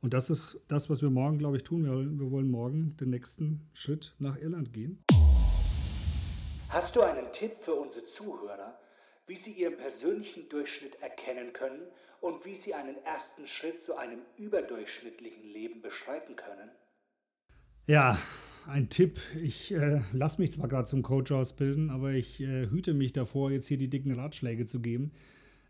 Und 0.00 0.14
das 0.14 0.30
ist 0.30 0.60
das, 0.68 0.88
was 0.90 1.02
wir 1.02 1.10
morgen, 1.10 1.38
glaube 1.38 1.56
ich, 1.56 1.64
tun. 1.64 1.84
Wir, 1.84 1.92
wollen- 1.92 2.20
wir 2.20 2.30
wollen 2.30 2.50
morgen 2.50 2.96
den 2.98 3.10
nächsten 3.10 3.68
Schritt 3.72 4.14
nach 4.18 4.36
Irland 4.40 4.72
gehen. 4.72 5.02
Hast 6.68 6.94
du 6.94 7.00
einen 7.00 7.32
Tipp 7.32 7.52
für 7.60 7.74
unsere 7.74 8.06
Zuhörer, 8.06 8.78
wie 9.26 9.36
sie 9.36 9.52
ihren 9.52 9.76
persönlichen 9.76 10.48
Durchschnitt 10.48 11.00
erkennen 11.02 11.52
können 11.52 11.82
und 12.20 12.44
wie 12.44 12.54
sie 12.54 12.74
einen 12.74 12.96
ersten 13.04 13.46
Schritt 13.46 13.82
zu 13.82 13.96
einem 13.96 14.20
überdurchschnittlichen 14.36 15.44
Leben 15.52 15.82
beschreiten 15.82 16.36
können? 16.36 16.70
Ja, 17.86 18.18
ein 18.66 18.90
Tipp. 18.90 19.18
Ich 19.42 19.72
äh, 19.72 20.02
lasse 20.12 20.40
mich 20.40 20.52
zwar 20.52 20.68
gerade 20.68 20.86
zum 20.86 21.02
Coach 21.02 21.32
ausbilden, 21.32 21.90
aber 21.90 22.12
ich 22.12 22.40
äh, 22.40 22.68
hüte 22.68 22.92
mich 22.94 23.12
davor, 23.14 23.50
jetzt 23.50 23.66
hier 23.66 23.78
die 23.78 23.88
dicken 23.88 24.12
Ratschläge 24.12 24.66
zu 24.66 24.80
geben. 24.80 25.12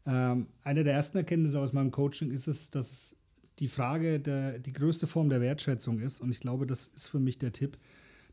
Ähm, 0.04 0.48
eine 0.64 0.84
der 0.84 0.94
ersten 0.94 1.18
Erkenntnisse 1.18 1.60
aus 1.60 1.72
meinem 1.72 1.92
Coaching 1.92 2.30
ist 2.32 2.48
es, 2.48 2.70
dass 2.70 2.90
es 2.90 3.17
die 3.58 3.68
Frage 3.68 4.20
der, 4.20 4.58
die 4.58 4.72
größte 4.72 5.06
Form 5.06 5.28
der 5.28 5.40
Wertschätzung 5.40 6.00
ist. 6.00 6.20
Und 6.20 6.30
ich 6.30 6.40
glaube, 6.40 6.66
das 6.66 6.88
ist 6.88 7.08
für 7.08 7.20
mich 7.20 7.38
der 7.38 7.52
Tipp, 7.52 7.78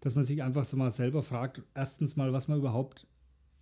dass 0.01 0.15
man 0.15 0.23
sich 0.23 0.43
einfach 0.43 0.65
so 0.65 0.77
mal 0.77 0.91
selber 0.91 1.23
fragt, 1.23 1.61
erstens 1.73 2.15
mal, 2.15 2.33
was 2.33 2.47
man 2.47 2.59
überhaupt 2.59 3.07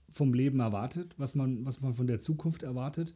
vom 0.10 0.34
Leben 0.34 0.60
erwartet, 0.60 1.15
was 1.17 1.36
man, 1.36 1.65
was 1.65 1.82
man 1.82 1.93
von 1.93 2.08
der 2.08 2.19
Zukunft 2.19 2.63
erwartet 2.63 3.15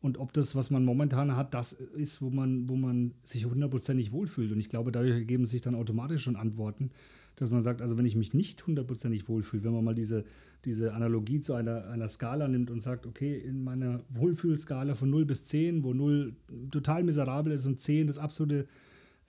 und 0.00 0.18
ob 0.18 0.32
das, 0.32 0.54
was 0.54 0.70
man 0.70 0.84
momentan 0.84 1.36
hat, 1.36 1.54
das 1.54 1.72
ist, 1.72 2.20
wo 2.22 2.30
man, 2.30 2.68
wo 2.68 2.76
man 2.76 3.14
sich 3.24 3.46
hundertprozentig 3.46 4.12
wohlfühlt. 4.12 4.52
Und 4.52 4.60
ich 4.60 4.68
glaube, 4.68 4.92
dadurch 4.92 5.14
ergeben 5.14 5.46
sich 5.46 5.62
dann 5.62 5.74
automatisch 5.74 6.22
schon 6.22 6.36
Antworten, 6.36 6.90
dass 7.36 7.50
man 7.50 7.62
sagt, 7.62 7.82
also 7.82 7.96
wenn 7.98 8.06
ich 8.06 8.16
mich 8.16 8.34
nicht 8.34 8.66
hundertprozentig 8.66 9.28
wohlfühle, 9.28 9.64
wenn 9.64 9.72
man 9.72 9.84
mal 9.84 9.94
diese, 9.94 10.24
diese 10.64 10.94
Analogie 10.94 11.40
zu 11.40 11.54
einer, 11.54 11.86
einer 11.88 12.08
Skala 12.08 12.48
nimmt 12.48 12.70
und 12.70 12.80
sagt, 12.80 13.06
okay, 13.06 13.38
in 13.38 13.62
meiner 13.62 14.00
Wohlfühlskala 14.08 14.94
von 14.94 15.10
0 15.10 15.26
bis 15.26 15.44
10, 15.44 15.84
wo 15.84 15.92
0 15.92 16.34
total 16.70 17.04
miserabel 17.04 17.52
ist 17.52 17.66
und 17.66 17.78
10 17.78 18.06
das 18.06 18.18
absolute 18.18 18.66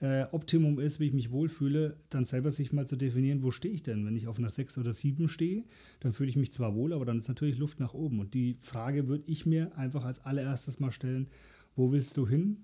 äh, 0.00 0.24
Optimum 0.32 0.78
ist, 0.78 1.00
wie 1.00 1.06
ich 1.06 1.12
mich 1.12 1.30
wohlfühle, 1.30 1.96
dann 2.08 2.24
selber 2.24 2.50
sich 2.50 2.72
mal 2.72 2.86
zu 2.86 2.96
definieren, 2.96 3.42
wo 3.42 3.50
stehe 3.50 3.74
ich 3.74 3.82
denn? 3.82 4.06
Wenn 4.06 4.16
ich 4.16 4.26
auf 4.26 4.38
einer 4.38 4.50
6 4.50 4.78
oder 4.78 4.92
7 4.92 5.28
stehe, 5.28 5.64
dann 6.00 6.12
fühle 6.12 6.30
ich 6.30 6.36
mich 6.36 6.52
zwar 6.52 6.74
wohl, 6.74 6.92
aber 6.92 7.04
dann 7.04 7.18
ist 7.18 7.28
natürlich 7.28 7.58
Luft 7.58 7.80
nach 7.80 7.94
oben. 7.94 8.20
Und 8.20 8.34
die 8.34 8.56
Frage 8.60 9.08
würde 9.08 9.24
ich 9.26 9.44
mir 9.44 9.76
einfach 9.76 10.04
als 10.04 10.24
allererstes 10.24 10.80
mal 10.80 10.92
stellen, 10.92 11.26
wo 11.76 11.92
willst 11.92 12.16
du 12.16 12.26
hin? 12.26 12.58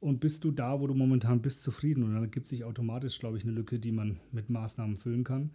Und 0.00 0.20
bist 0.20 0.44
du 0.44 0.50
da, 0.50 0.80
wo 0.80 0.86
du 0.86 0.94
momentan 0.94 1.40
bist, 1.40 1.62
zufrieden? 1.62 2.02
Und 2.02 2.14
dann 2.14 2.30
gibt 2.30 2.46
sich 2.46 2.64
automatisch, 2.64 3.18
glaube 3.18 3.38
ich, 3.38 3.44
eine 3.44 3.52
Lücke, 3.52 3.78
die 3.78 3.92
man 3.92 4.18
mit 4.32 4.50
Maßnahmen 4.50 4.96
füllen 4.96 5.24
kann. 5.24 5.50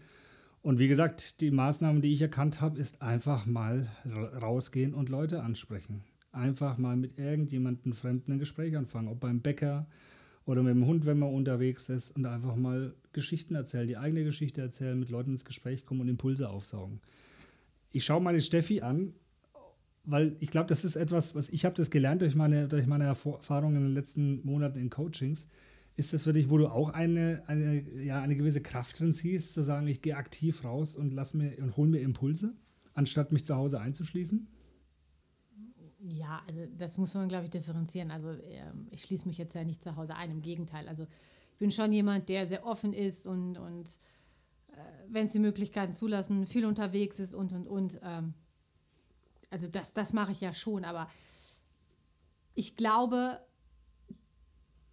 Und 0.62 0.80
wie 0.80 0.88
gesagt, 0.88 1.40
die 1.42 1.52
Maßnahmen, 1.52 2.02
die 2.02 2.12
ich 2.12 2.22
erkannt 2.22 2.60
habe, 2.60 2.80
ist 2.80 3.02
einfach 3.02 3.46
mal 3.46 3.88
ra- 4.06 4.40
rausgehen 4.40 4.94
und 4.94 5.10
Leute 5.10 5.44
ansprechen. 5.44 6.04
Einfach 6.32 6.78
mal 6.78 6.98
mit 6.98 7.18
irgendjemandem 7.18 7.94
Fremden 7.94 8.34
ein 8.34 8.40
Gespräch 8.40 8.76
anfangen, 8.76 9.08
ob 9.08 9.20
beim 9.20 9.42
Bäcker 9.42 9.88
oder 10.46 10.64
mit 10.64 10.76
dem 10.76 10.86
Hund, 10.86 11.06
wenn 11.06 11.20
man 11.20 11.34
unterwegs 11.34 11.90
ist 11.90 12.16
und 12.16 12.26
einfach 12.26 12.56
mal 12.56 12.94
Geschichten 13.14 13.56
erzählen, 13.56 13.88
die 13.88 13.98
eigene 13.98 14.24
Geschichte 14.24 14.62
erzählen, 14.62 15.00
mit 15.00 15.10
Leuten 15.10 15.32
ins 15.32 15.46
Gespräch 15.46 15.86
kommen 15.86 16.02
und 16.02 16.10
Impulse 16.10 16.50
aufsaugen. 16.50 17.02
Ich 17.92 18.04
schaue 18.04 18.22
meine 18.22 18.42
Steffi 18.42 18.82
an, 18.82 19.14
weil 20.04 20.36
ich 20.40 20.50
glaube, 20.50 20.68
das 20.68 20.86
ist 20.86 20.96
etwas, 20.96 21.36
was 21.36 21.50
ich 21.50 21.66
habe 21.66 21.76
das 21.76 21.90
gelernt 21.90 22.22
durch 22.22 22.36
meine, 22.36 22.68
durch 22.68 22.88
meine 22.88 23.12
Erf- 23.12 23.32
Erfahrungen 23.32 23.76
in 23.78 23.84
den 23.84 23.94
letzten 23.94 24.46
Monaten 24.46 24.80
in 24.80 24.90
Coachings. 24.90 25.48
Ist 25.96 26.14
das 26.14 26.24
für 26.24 26.32
dich, 26.32 26.50
wo 26.50 26.58
du 26.58 26.68
auch 26.70 26.90
eine, 26.90 27.44
eine, 27.48 27.82
ja, 28.02 28.22
eine 28.22 28.38
gewisse 28.38 28.62
Kraft 28.62 29.00
drin 29.00 29.12
siehst, 29.12 29.54
zu 29.54 29.62
sagen, 29.62 29.86
ich 29.88 30.02
gehe 30.02 30.16
aktiv 30.16 30.64
raus 30.64 30.96
und 30.96 31.12
lass 31.12 31.34
mir 31.34 31.58
und 31.60 31.76
hol 31.76 31.88
mir 31.90 32.00
Impulse, 32.00 32.54
anstatt 32.94 33.34
mich 33.34 33.46
zu 33.46 33.56
Hause 33.56 33.82
einzuschließen? 33.82 34.48
Ja, 36.02 36.42
also 36.48 36.62
das 36.78 36.98
muss 36.98 37.14
man, 37.14 37.28
glaube 37.28 37.44
ich, 37.44 37.50
differenzieren. 37.50 38.12
Also 38.12 38.30
ähm, 38.30 38.88
ich 38.92 39.02
schließe 39.04 39.28
mich 39.28 39.38
jetzt 39.38 39.54
ja 39.56 39.66
nicht 39.66 39.84
zu 39.84 39.98
Hause 39.98 40.16
ein, 40.16 40.32
im 40.32 40.42
Gegenteil. 40.42 40.88
Also 40.88 41.04
ich 41.52 41.58
bin 41.58 41.72
schon 41.72 41.92
jemand, 41.92 42.30
der 42.30 42.48
sehr 42.48 42.66
offen 42.66 42.94
ist 42.94 43.28
und, 43.28 43.58
und 43.58 44.00
äh, 44.72 44.78
wenn 45.10 45.26
es 45.26 45.34
die 45.34 45.40
Möglichkeiten 45.40 45.92
zulassen, 45.92 46.46
viel 46.46 46.66
unterwegs 46.66 47.20
ist 47.20 47.36
und, 47.36 47.52
und, 47.52 47.68
und. 47.68 48.00
Ähm, 48.02 48.34
also 49.50 49.68
das, 49.68 49.94
das 49.94 50.14
mache 50.14 50.32
ich 50.32 50.42
ja 50.42 50.54
schon, 50.54 50.86
aber 50.86 51.10
ich 52.56 52.76
glaube, 52.76 53.40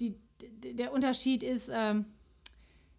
die, 0.01 0.19
der 0.41 0.93
Unterschied 0.93 1.43
ist, 1.43 1.71
ähm, 1.73 2.07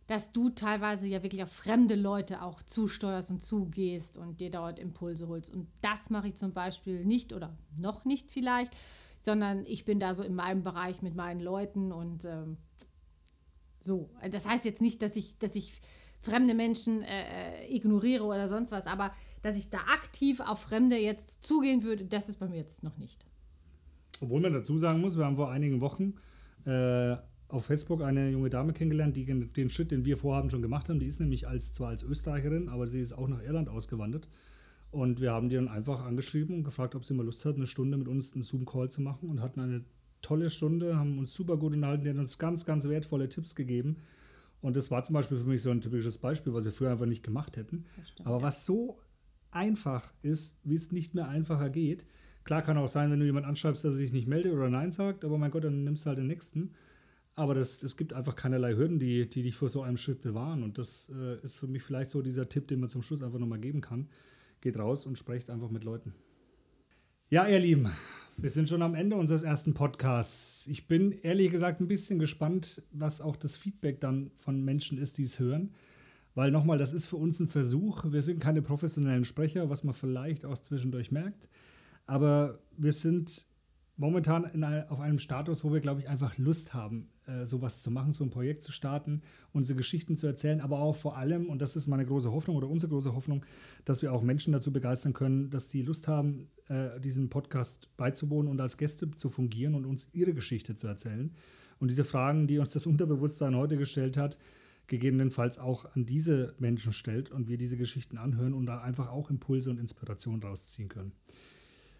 dass 0.07 0.31
du 0.31 0.49
teilweise 0.49 1.07
ja 1.07 1.21
wirklich 1.21 1.43
auf 1.43 1.51
fremde 1.51 1.95
Leute 1.95 2.41
auch 2.41 2.61
zusteuerst 2.61 3.29
und 3.29 3.41
zugehst 3.41 4.17
und 4.17 4.39
dir 4.39 4.49
dort 4.49 4.79
Impulse 4.79 5.27
holst. 5.27 5.49
Und 5.49 5.67
das 5.81 6.09
mache 6.09 6.29
ich 6.29 6.35
zum 6.35 6.53
Beispiel 6.53 7.03
nicht 7.05 7.33
oder 7.33 7.57
noch 7.79 8.05
nicht 8.05 8.31
vielleicht, 8.31 8.75
sondern 9.19 9.65
ich 9.65 9.83
bin 9.83 9.99
da 9.99 10.15
so 10.15 10.23
in 10.23 10.33
meinem 10.33 10.63
Bereich 10.63 11.01
mit 11.01 11.15
meinen 11.15 11.41
Leuten 11.41 11.91
und 11.91 12.23
ähm, 12.23 12.57
so. 13.79 14.09
Das 14.31 14.47
heißt 14.47 14.63
jetzt 14.63 14.81
nicht, 14.81 15.01
dass 15.01 15.15
ich, 15.17 15.37
dass 15.39 15.55
ich 15.55 15.81
fremde 16.21 16.53
Menschen 16.53 17.01
äh, 17.03 17.36
ignoriere 17.69 18.23
oder 18.23 18.47
sonst 18.47 18.71
was, 18.71 18.87
aber 18.87 19.11
dass 19.43 19.57
ich 19.57 19.69
da 19.69 19.77
aktiv 19.93 20.39
auf 20.39 20.59
Fremde 20.61 20.97
jetzt 20.97 21.43
zugehen 21.45 21.83
würde, 21.83 22.05
das 22.05 22.29
ist 22.29 22.39
bei 22.39 22.47
mir 22.47 22.57
jetzt 22.57 22.83
noch 22.83 22.97
nicht. 22.97 23.25
Obwohl 24.21 24.41
man 24.41 24.53
dazu 24.53 24.77
sagen 24.77 24.99
muss, 25.01 25.17
wir 25.17 25.25
haben 25.25 25.35
vor 25.35 25.51
einigen 25.51 25.79
Wochen 25.81 26.15
äh, 26.65 27.15
auf 27.49 27.65
Facebook 27.65 28.01
eine 28.01 28.29
junge 28.29 28.49
Dame 28.49 28.73
kennengelernt, 28.73 29.15
die 29.15 29.25
den- 29.25 29.69
Schritt, 29.69 29.91
den 29.91 30.05
wir 30.05 30.17
vorhaben, 30.17 30.49
schon 30.49 30.61
gemacht 30.61 30.89
haben. 30.89 30.99
Die 30.99 31.05
ist 31.05 31.19
nämlich 31.19 31.47
als, 31.47 31.73
zwar 31.73 31.89
als 31.89 32.03
Österreicherin, 32.03 32.67
aber 32.67 32.87
sie 32.87 32.99
ist 32.99 33.13
auch 33.13 33.27
nach 33.27 33.41
Irland 33.41 33.69
ausgewandert. 33.69 34.27
Und 34.91 35.21
wir 35.21 35.31
haben 35.31 35.49
die 35.49 35.55
dann 35.55 35.67
einfach 35.67 36.03
angeschrieben 36.03 36.55
und 36.55 36.63
gefragt, 36.63 36.95
ob 36.95 37.05
sie 37.05 37.13
mal 37.13 37.25
Lust 37.25 37.45
hat, 37.45 37.55
eine 37.55 37.67
Stunde 37.67 37.97
mit 37.97 38.07
uns 38.07 38.33
einen 38.33 38.41
Zoom-Call 38.41 38.89
zu 38.89 39.01
machen 39.01 39.29
und 39.29 39.41
hatten 39.41 39.59
eine 39.59 39.83
tolle 40.21 40.49
Stunde, 40.49 40.97
haben 40.97 41.19
uns 41.19 41.33
super 41.33 41.57
gut 41.57 41.73
unterhalten, 41.73 42.03
die 42.03 42.09
hat 42.09 42.17
uns 42.17 42.37
ganz, 42.37 42.65
ganz 42.65 42.87
wertvolle 42.89 43.29
Tipps 43.29 43.53
gegeben. 43.53 43.97
Und 44.61 44.75
das 44.75 44.89
war 44.91 45.03
zum 45.03 45.13
Beispiel 45.13 45.37
für 45.37 45.45
mich 45.45 45.61
so 45.61 45.69
ein 45.69 45.81
typisches 45.81 46.17
Beispiel, 46.17 46.53
was 46.53 46.65
wir 46.65 46.71
früher 46.71 46.91
einfach 46.91 47.05
nicht 47.05 47.23
gemacht 47.23 47.57
hätten. 47.57 47.85
Stimmt, 48.03 48.27
Aber 48.27 48.41
was 48.41 48.65
so 48.65 48.99
einfach 49.51 50.13
ist, 50.21 50.59
wie 50.63 50.75
es 50.75 50.91
nicht 50.91 51.15
mehr 51.15 51.27
einfacher 51.27 51.69
geht. 51.69 52.05
Klar 52.43 52.61
kann 52.61 52.77
auch 52.77 52.87
sein, 52.87 53.11
wenn 53.11 53.19
du 53.19 53.25
jemanden 53.25 53.49
anschreibst, 53.49 53.83
dass 53.83 53.93
er 53.93 53.97
sich 53.97 54.13
nicht 54.13 54.27
meldet 54.27 54.53
oder 54.53 54.69
Nein 54.69 54.91
sagt, 54.91 55.25
aber 55.25 55.37
mein 55.37 55.51
Gott, 55.51 55.63
dann 55.63 55.83
nimmst 55.83 56.05
du 56.05 56.07
halt 56.07 56.17
den 56.17 56.27
nächsten. 56.27 56.71
Aber 57.35 57.53
das, 57.53 57.83
es 57.83 57.97
gibt 57.97 58.13
einfach 58.13 58.35
keinerlei 58.35 58.75
Hürden, 58.75 58.97
die, 58.99 59.29
die 59.29 59.43
dich 59.43 59.55
vor 59.55 59.69
so 59.69 59.83
einem 59.83 59.97
Schritt 59.97 60.21
bewahren. 60.21 60.63
Und 60.63 60.79
das 60.79 61.11
äh, 61.13 61.39
ist 61.43 61.57
für 61.57 61.67
mich 61.67 61.83
vielleicht 61.83 62.09
so 62.09 62.21
dieser 62.21 62.49
Tipp, 62.49 62.67
den 62.67 62.79
man 62.79 62.89
zum 62.89 63.03
Schluss 63.03 63.21
einfach 63.21 63.37
nochmal 63.37 63.59
geben 63.59 63.81
kann. 63.81 64.09
Geht 64.59 64.77
raus 64.79 65.05
und 65.05 65.19
sprecht 65.19 65.51
einfach 65.51 65.69
mit 65.69 65.83
Leuten. 65.83 66.15
Ja, 67.29 67.47
ihr 67.47 67.59
Lieben, 67.59 67.91
wir 68.39 68.51
sind 68.51 68.69
schon 68.69 68.83
am 68.83 68.93
Ende 68.93 69.15
unseres 69.15 69.41
ersten 69.41 69.73
Podcasts. 69.73 70.67
Ich 70.67 70.87
bin 70.87 71.11
ehrlich 71.23 71.49
gesagt 71.49 71.81
ein 71.81 71.87
bisschen 71.87 72.19
gespannt, 72.19 72.83
was 72.91 73.19
auch 73.19 73.35
das 73.35 73.57
Feedback 73.57 73.99
dann 73.99 74.29
von 74.37 74.63
Menschen 74.63 74.99
ist, 74.99 75.17
die 75.17 75.23
es 75.23 75.39
hören. 75.39 75.73
Weil 76.35 76.51
nochmal, 76.51 76.77
das 76.77 76.93
ist 76.93 77.07
für 77.07 77.15
uns 77.15 77.39
ein 77.39 77.47
Versuch. 77.47 78.03
Wir 78.11 78.21
sind 78.21 78.39
keine 78.39 78.61
professionellen 78.61 79.25
Sprecher, 79.25 79.71
was 79.71 79.83
man 79.83 79.95
vielleicht 79.95 80.45
auch 80.45 80.59
zwischendurch 80.59 81.11
merkt. 81.11 81.49
Aber 82.05 82.59
wir 82.77 82.93
sind 82.93 83.47
momentan 83.95 84.43
in, 84.43 84.63
auf 84.63 84.99
einem 84.99 85.17
Status, 85.17 85.63
wo 85.63 85.73
wir, 85.73 85.79
glaube 85.79 86.01
ich, 86.01 86.07
einfach 86.07 86.37
Lust 86.37 86.75
haben, 86.75 87.09
äh, 87.27 87.45
sowas 87.45 87.81
zu 87.81 87.91
machen, 87.91 88.13
so 88.13 88.23
ein 88.23 88.29
Projekt 88.29 88.63
zu 88.63 88.71
starten, 88.71 89.21
unsere 89.51 89.77
Geschichten 89.77 90.17
zu 90.17 90.27
erzählen, 90.27 90.61
aber 90.61 90.79
auch 90.79 90.95
vor 90.95 91.17
allem, 91.17 91.49
und 91.49 91.61
das 91.61 91.75
ist 91.75 91.87
meine 91.87 92.05
große 92.05 92.31
Hoffnung 92.31 92.55
oder 92.55 92.69
unsere 92.69 92.89
große 92.89 93.13
Hoffnung, 93.13 93.45
dass 93.85 94.01
wir 94.01 94.13
auch 94.13 94.21
Menschen 94.21 94.53
dazu 94.53 94.71
begeistern 94.71 95.13
können, 95.13 95.49
dass 95.49 95.69
sie 95.69 95.81
Lust 95.81 96.07
haben, 96.07 96.47
äh, 96.69 96.99
diesen 96.99 97.29
Podcast 97.29 97.89
beizuwohnen 97.97 98.49
und 98.49 98.61
als 98.61 98.77
Gäste 98.77 99.11
zu 99.11 99.29
fungieren 99.29 99.75
und 99.75 99.85
uns 99.85 100.09
ihre 100.13 100.33
Geschichte 100.33 100.75
zu 100.75 100.87
erzählen. 100.87 101.33
Und 101.79 101.91
diese 101.91 102.03
Fragen, 102.03 102.47
die 102.47 102.59
uns 102.59 102.71
das 102.71 102.85
Unterbewusstsein 102.85 103.55
heute 103.55 103.77
gestellt 103.77 104.17
hat, 104.17 104.39
gegebenenfalls 104.87 105.59
auch 105.59 105.85
an 105.95 106.05
diese 106.05 106.55
Menschen 106.59 106.93
stellt 106.93 107.29
und 107.29 107.49
wir 107.49 107.57
diese 107.57 107.77
Geschichten 107.77 108.17
anhören 108.17 108.53
und 108.53 108.65
da 108.65 108.81
einfach 108.81 109.09
auch 109.09 109.29
Impulse 109.29 109.69
und 109.69 109.79
Inspiration 109.79 110.41
rausziehen 110.41 110.87
können. 110.87 111.11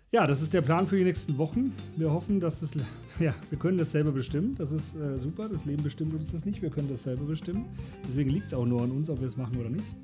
Ja, 0.10 0.26
das 0.26 0.41
ist 0.41 0.54
der 0.54 0.62
Plan 0.62 0.88
für 0.88 0.96
die 0.96 1.04
nächsten 1.04 1.38
Wochen. 1.38 1.74
Wir 1.98 2.12
hoffen, 2.12 2.39
dass 2.39 2.62
das, 2.62 2.76
ja, 3.20 3.36
wir 3.50 3.60
können 3.60 3.78
das 3.78 3.91
selber 3.91 4.13
bestimmen. 4.13 4.56
Das 4.56 4.72
ist 4.72 4.96
äh, 4.96 5.20
super. 5.20 5.50
Das 5.50 5.65
Leben 5.65 5.84
bestimmt 5.84 6.13
uns 6.13 6.32
das 6.32 6.46
nicht. 6.46 6.62
Wir 6.62 6.70
können 6.70 6.88
das 6.89 7.04
selber 7.04 7.26
bestimmen. 7.26 7.65
Deswegen 8.08 8.30
liegt 8.30 8.48
es 8.48 8.54
auch 8.54 8.65
nur 8.65 8.82
an 8.82 8.91
uns, 8.91 9.10
ob 9.10 9.20
wir 9.20 9.28
es 9.28 9.36
machen 9.36 9.58
oder 9.60 9.70
nicht. 9.70 9.96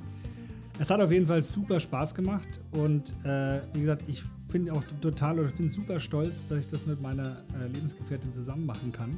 Es 0.78 0.90
hat 0.90 1.00
auf 1.00 1.12
jeden 1.12 1.28
Fall 1.28 1.42
super 1.44 1.80
Spaß 1.80 2.16
gemacht 2.16 2.60
und 2.72 3.16
äh, 3.24 3.62
wie 3.74 3.82
gesagt, 3.82 4.06
ich 4.08 4.24
finde 4.50 4.74
auch 4.74 4.84
total 5.02 5.38
oder 5.38 5.48
ich 5.48 5.54
bin 5.54 5.70
super 5.70 6.00
stolz, 6.00 6.48
dass 6.48 6.58
ich 6.60 6.68
das 6.68 6.88
mit 6.88 7.00
meiner 7.00 7.44
äh, 7.62 7.68
Lebensgefährtin 7.68 8.34
zusammen 8.34 8.66
machen 8.66 8.92
kann, 8.92 9.16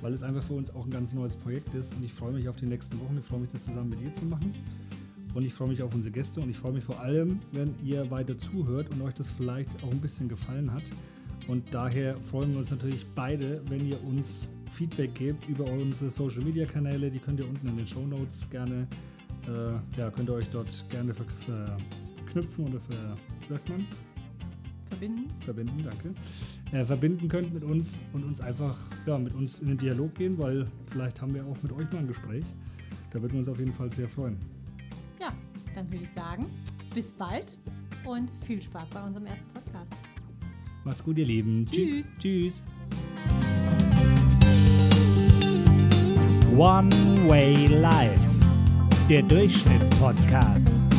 weil 0.00 0.12
es 0.12 0.24
einfach 0.24 0.42
für 0.42 0.54
uns 0.54 0.74
auch 0.74 0.84
ein 0.84 0.90
ganz 0.90 1.12
neues 1.12 1.36
Projekt 1.36 1.74
ist 1.74 1.94
und 1.94 2.04
ich 2.04 2.12
freue 2.12 2.32
mich 2.32 2.48
auf 2.48 2.56
die 2.56 2.66
nächsten 2.66 2.98
Wochen. 3.00 3.16
Ich 3.20 3.24
freue 3.24 3.38
mich, 3.38 3.52
das 3.52 3.62
zusammen 3.62 3.90
mit 3.90 4.02
ihr 4.02 4.12
zu 4.12 4.24
machen. 4.24 4.52
Und 5.34 5.44
ich 5.44 5.54
freue 5.54 5.68
mich 5.68 5.82
auf 5.82 5.94
unsere 5.94 6.12
Gäste 6.12 6.40
und 6.40 6.50
ich 6.50 6.56
freue 6.56 6.72
mich 6.72 6.84
vor 6.84 6.98
allem, 7.00 7.38
wenn 7.52 7.74
ihr 7.84 8.10
weiter 8.10 8.36
zuhört 8.36 8.90
und 8.90 9.00
euch 9.02 9.14
das 9.14 9.28
vielleicht 9.28 9.82
auch 9.84 9.90
ein 9.90 10.00
bisschen 10.00 10.28
gefallen 10.28 10.72
hat. 10.72 10.82
Und 11.46 11.72
daher 11.72 12.16
freuen 12.16 12.52
wir 12.52 12.58
uns 12.58 12.70
natürlich 12.70 13.06
beide, 13.14 13.62
wenn 13.68 13.86
ihr 13.86 14.02
uns 14.04 14.52
Feedback 14.70 15.14
gebt 15.14 15.48
über 15.48 15.64
unsere 15.64 16.10
Social 16.10 16.42
Media 16.42 16.66
Kanäle. 16.66 17.10
Die 17.10 17.18
könnt 17.18 17.40
ihr 17.40 17.48
unten 17.48 17.68
in 17.68 17.76
den 17.76 17.86
Show 17.86 18.06
Notes 18.06 18.48
gerne, 18.50 18.86
äh, 19.46 19.98
ja, 19.98 20.10
könnt 20.10 20.28
ihr 20.28 20.34
euch 20.34 20.48
dort 20.50 20.84
gerne 20.90 21.14
verknüpfen 21.14 22.66
oder 22.66 22.80
ver, 22.80 23.16
sagt 23.48 23.68
man? 23.68 23.86
Verbinden. 24.88 25.30
Verbinden, 25.44 25.84
danke. 25.84 26.14
Äh, 26.72 26.84
verbinden 26.84 27.28
könnt 27.28 27.54
mit 27.54 27.62
uns 27.62 28.00
und 28.12 28.24
uns 28.24 28.40
einfach 28.40 28.76
ja, 29.06 29.16
mit 29.16 29.34
uns 29.34 29.60
in 29.60 29.68
den 29.68 29.78
Dialog 29.78 30.14
gehen, 30.16 30.36
weil 30.38 30.66
vielleicht 30.86 31.22
haben 31.22 31.34
wir 31.34 31.44
auch 31.46 31.56
mit 31.62 31.72
euch 31.72 31.90
mal 31.92 31.98
ein 31.98 32.08
Gespräch. 32.08 32.44
Da 33.10 33.22
würden 33.22 33.32
wir 33.32 33.38
uns 33.38 33.48
auf 33.48 33.58
jeden 33.58 33.72
Fall 33.72 33.92
sehr 33.92 34.08
freuen 34.08 34.36
dann 35.74 35.90
würde 35.90 36.04
ich 36.04 36.10
sagen, 36.10 36.46
bis 36.94 37.12
bald 37.12 37.46
und 38.04 38.30
viel 38.44 38.60
Spaß 38.60 38.90
bei 38.90 39.02
unserem 39.02 39.26
ersten 39.26 39.48
Podcast. 39.52 39.92
Macht's 40.84 41.04
gut, 41.04 41.18
ihr 41.18 41.26
Lieben. 41.26 41.66
Tschüss. 41.66 42.06
Tschüss. 42.18 42.62
One 46.56 46.90
Way 47.28 47.68
Life, 47.68 48.20
der 49.08 49.22
Durchschnittspodcast. 49.22 50.89